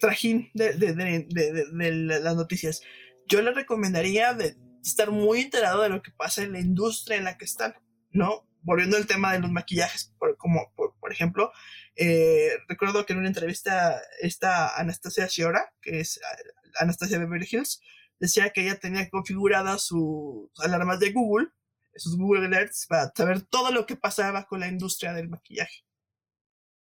trajín 0.00 0.50
de, 0.54 0.74
de, 0.74 0.94
de, 0.94 1.66
de, 1.72 1.92
las 2.20 2.36
noticias. 2.36 2.82
Yo 3.26 3.42
les 3.42 3.54
recomendaría 3.54 4.34
de 4.34 4.56
estar 4.82 5.10
muy 5.10 5.40
enterado 5.40 5.82
de 5.82 5.88
lo 5.88 6.02
que 6.02 6.10
pasa 6.10 6.42
en 6.42 6.52
la 6.52 6.60
industria 6.60 7.16
en 7.16 7.24
la 7.24 7.38
que 7.38 7.44
están, 7.44 7.74
¿no? 8.10 8.46
Volviendo 8.64 8.96
al 8.96 9.06
tema 9.06 9.32
de 9.32 9.38
los 9.38 9.50
maquillajes, 9.50 10.12
por, 10.18 10.36
como 10.36 10.72
por 10.74 11.12
ejemplo, 11.12 11.52
eh, 11.96 12.50
recuerdo 12.68 13.06
que 13.06 13.12
en 13.12 13.20
una 13.20 13.28
entrevista 13.28 14.00
esta 14.20 14.76
Anastasia 14.76 15.26
Shiora, 15.26 15.72
que 15.80 16.00
es 16.00 16.20
ah, 16.24 16.82
Anastasia 16.82 17.18
Beverly 17.18 17.46
Hills, 17.50 17.80
decía 18.18 18.50
que 18.50 18.62
ella 18.62 18.78
tenía 18.78 19.08
configuradas 19.10 19.82
sus 19.82 20.50
alarmas 20.58 20.98
de 20.98 21.12
Google, 21.12 21.48
sus 21.94 22.16
Google 22.16 22.46
Alerts, 22.46 22.86
para 22.88 23.12
saber 23.14 23.42
todo 23.42 23.70
lo 23.70 23.86
que 23.86 23.96
pasaba 23.96 24.46
con 24.46 24.60
la 24.60 24.68
industria 24.68 25.12
del 25.12 25.28
maquillaje. 25.28 25.84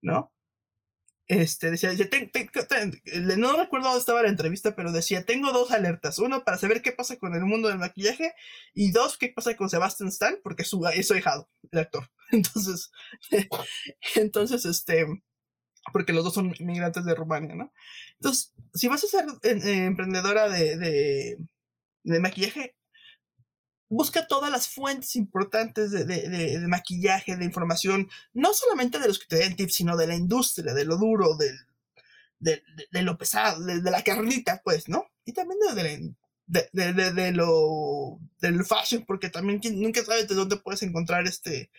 ¿No? 0.02 0.32
Este, 1.28 1.70
decía, 1.70 1.90
no 3.36 3.56
recuerdo 3.56 3.88
dónde 3.88 4.00
estaba 4.00 4.22
la 4.22 4.30
entrevista, 4.30 4.74
pero 4.74 4.92
decía, 4.92 5.24
tengo 5.26 5.52
dos 5.52 5.70
alertas. 5.70 6.18
Uno, 6.18 6.42
para 6.42 6.56
saber 6.56 6.80
qué 6.80 6.92
pasa 6.92 7.18
con 7.18 7.34
el 7.34 7.44
mundo 7.44 7.68
del 7.68 7.78
maquillaje, 7.78 8.34
y 8.74 8.92
dos, 8.92 9.18
qué 9.18 9.28
pasa 9.28 9.54
con 9.54 9.68
Sebastian 9.68 10.08
Stan, 10.08 10.38
porque 10.42 10.64
su, 10.64 10.86
es 10.88 11.10
hijado, 11.10 11.50
el 11.70 11.80
actor. 11.80 12.10
Entonces, 12.30 12.90
entonces, 14.16 14.64
este, 14.64 15.06
porque 15.92 16.12
los 16.12 16.24
dos 16.24 16.34
son 16.34 16.54
migrantes 16.60 17.04
de 17.04 17.14
Rumania, 17.14 17.54
¿no? 17.54 17.72
Entonces, 18.14 18.52
si 18.74 18.88
vas 18.88 19.02
a 19.04 19.06
ser 19.06 19.26
eh, 19.42 19.86
emprendedora 19.86 20.48
de, 20.48 20.76
de, 20.76 21.38
de 22.04 22.20
maquillaje, 22.20 22.76
busca 23.88 24.26
todas 24.26 24.50
las 24.50 24.68
fuentes 24.68 25.16
importantes 25.16 25.90
de, 25.90 26.04
de, 26.04 26.28
de, 26.28 26.68
maquillaje, 26.68 27.36
de 27.36 27.44
información, 27.44 28.08
no 28.34 28.52
solamente 28.52 28.98
de 28.98 29.08
los 29.08 29.18
que 29.18 29.26
te 29.26 29.36
den 29.36 29.56
tips, 29.56 29.74
sino 29.74 29.96
de 29.96 30.06
la 30.06 30.14
industria, 30.14 30.74
de 30.74 30.84
lo 30.84 30.96
duro, 30.96 31.36
del, 31.36 31.58
de, 32.38 33.02
lo 33.02 33.16
pesado, 33.18 33.64
de, 33.64 33.90
la 33.90 34.02
carnita, 34.02 34.60
pues, 34.62 34.88
¿no? 34.88 35.06
Y 35.24 35.32
también 35.32 35.58
de, 36.46 37.32
lo 37.32 38.18
del 38.40 38.64
fashion, 38.64 39.04
porque 39.06 39.30
también 39.30 39.60
nunca 39.80 40.04
sabes 40.04 40.28
de 40.28 40.34
dónde 40.34 40.56
puedes 40.56 40.82
encontrar 40.82 41.26
este 41.26 41.70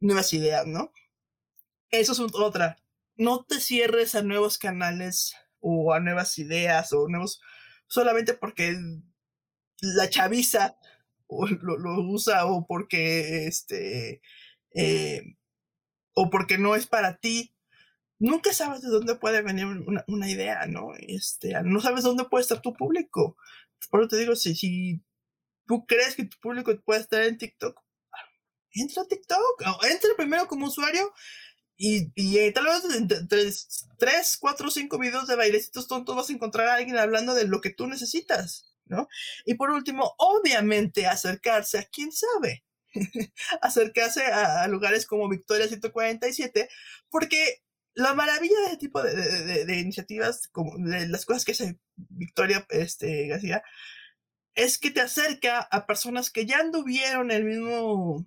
nuevas 0.00 0.32
ideas, 0.32 0.66
¿no? 0.66 0.92
Eso 1.90 2.12
es 2.12 2.20
otra. 2.20 2.78
No 3.16 3.44
te 3.44 3.60
cierres 3.60 4.14
a 4.14 4.22
nuevos 4.22 4.58
canales 4.58 5.34
o 5.60 5.94
a 5.94 6.00
nuevas 6.00 6.38
ideas 6.38 6.92
o 6.92 7.08
nuevos 7.08 7.40
solamente 7.86 8.34
porque 8.34 8.76
la 9.80 10.10
chaviza 10.10 10.76
o 11.26 11.46
lo, 11.46 11.78
lo 11.78 12.00
usa 12.02 12.46
o 12.46 12.66
porque 12.66 13.46
este 13.46 14.20
eh, 14.74 15.22
o 16.14 16.30
porque 16.30 16.58
no 16.58 16.74
es 16.74 16.86
para 16.86 17.18
ti. 17.18 17.54
Nunca 18.18 18.52
sabes 18.54 18.82
de 18.82 18.88
dónde 18.88 19.16
puede 19.16 19.42
venir 19.42 19.66
una, 19.66 20.04
una, 20.08 20.30
idea 20.30 20.66
no 20.66 20.94
este 20.96 21.52
no 21.64 21.80
sabes 21.80 22.04
dónde 22.04 22.24
puede 22.24 22.42
estar 22.42 22.62
tu 22.62 22.74
público. 22.74 23.36
Por 23.90 24.00
eso 24.00 24.08
te 24.08 24.18
digo 24.18 24.36
si 24.36 24.54
si 24.54 25.02
tú 25.66 25.86
crees 25.86 26.16
que 26.16 26.24
tu 26.24 26.38
público 26.40 26.72
puede 26.84 27.00
estar 27.00 27.22
en 27.22 27.38
TikTok 27.38 27.80
entra 28.72 29.02
a 29.02 29.06
TikTok 29.06 29.62
entra 29.90 30.10
primero 30.16 30.46
como 30.46 30.66
usuario 30.66 31.12
y, 31.76 32.10
y 32.14 32.38
eh, 32.38 32.52
tal 32.52 32.64
vez 32.64 33.86
tres, 33.98 34.38
cuatro, 34.38 34.70
cinco 34.70 34.98
videos 34.98 35.26
de 35.26 35.36
bailecitos 35.36 35.86
tontos 35.86 36.16
vas 36.16 36.30
a 36.30 36.32
encontrar 36.32 36.68
a 36.68 36.74
alguien 36.76 36.96
hablando 36.96 37.34
de 37.34 37.46
lo 37.46 37.60
que 37.60 37.70
tú 37.70 37.86
necesitas. 37.86 38.75
¿No? 38.86 39.08
Y 39.44 39.54
por 39.54 39.70
último, 39.70 40.14
obviamente 40.18 41.06
acercarse 41.06 41.78
a 41.78 41.84
quién 41.84 42.10
sabe, 42.12 42.64
acercarse 43.62 44.24
a, 44.26 44.66
lugares 44.68 45.06
como 45.06 45.28
Victoria 45.28 45.68
147, 45.68 46.68
porque 47.10 47.62
la 47.94 48.14
maravilla 48.14 48.58
de 48.60 48.66
ese 48.66 48.76
tipo 48.76 49.02
de, 49.02 49.64
de, 49.64 49.78
iniciativas, 49.78 50.48
como 50.48 50.76
de 50.78 51.08
las 51.08 51.24
cosas 51.24 51.44
que 51.44 51.52
hace 51.52 51.78
Victoria 51.96 52.66
este, 52.70 53.28
García, 53.28 53.62
es 54.54 54.78
que 54.78 54.90
te 54.90 55.00
acerca 55.00 55.60
a 55.60 55.86
personas 55.86 56.30
que 56.30 56.46
ya 56.46 56.58
anduvieron 56.58 57.30
el 57.30 57.44
mismo 57.44 58.26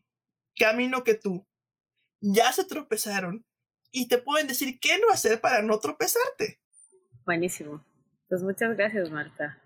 camino 0.57 1.03
que 1.03 1.15
tú, 1.15 1.47
ya 2.21 2.51
se 2.51 2.65
tropezaron 2.65 3.45
y 3.91 4.07
te 4.07 4.17
pueden 4.17 4.47
decir 4.47 4.79
qué 4.79 4.99
no 4.99 5.11
hacer 5.11 5.41
para 5.41 5.61
no 5.61 5.79
tropezarte. 5.79 6.59
Buenísimo. 7.25 7.83
Pues 8.27 8.43
muchas 8.43 8.75
gracias, 8.75 9.09
Marta. 9.09 9.61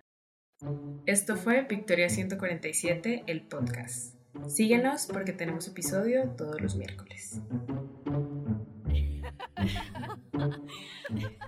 Esto 1.05 1.35
fue 1.35 1.61
Victoria 1.63 2.09
147, 2.09 3.23
el 3.27 3.41
podcast. 3.41 4.15
Síguenos 4.47 5.07
porque 5.07 5.33
tenemos 5.33 5.67
episodio 5.67 6.29
todos 6.37 6.61
los 6.61 6.75
miércoles. 6.75 7.41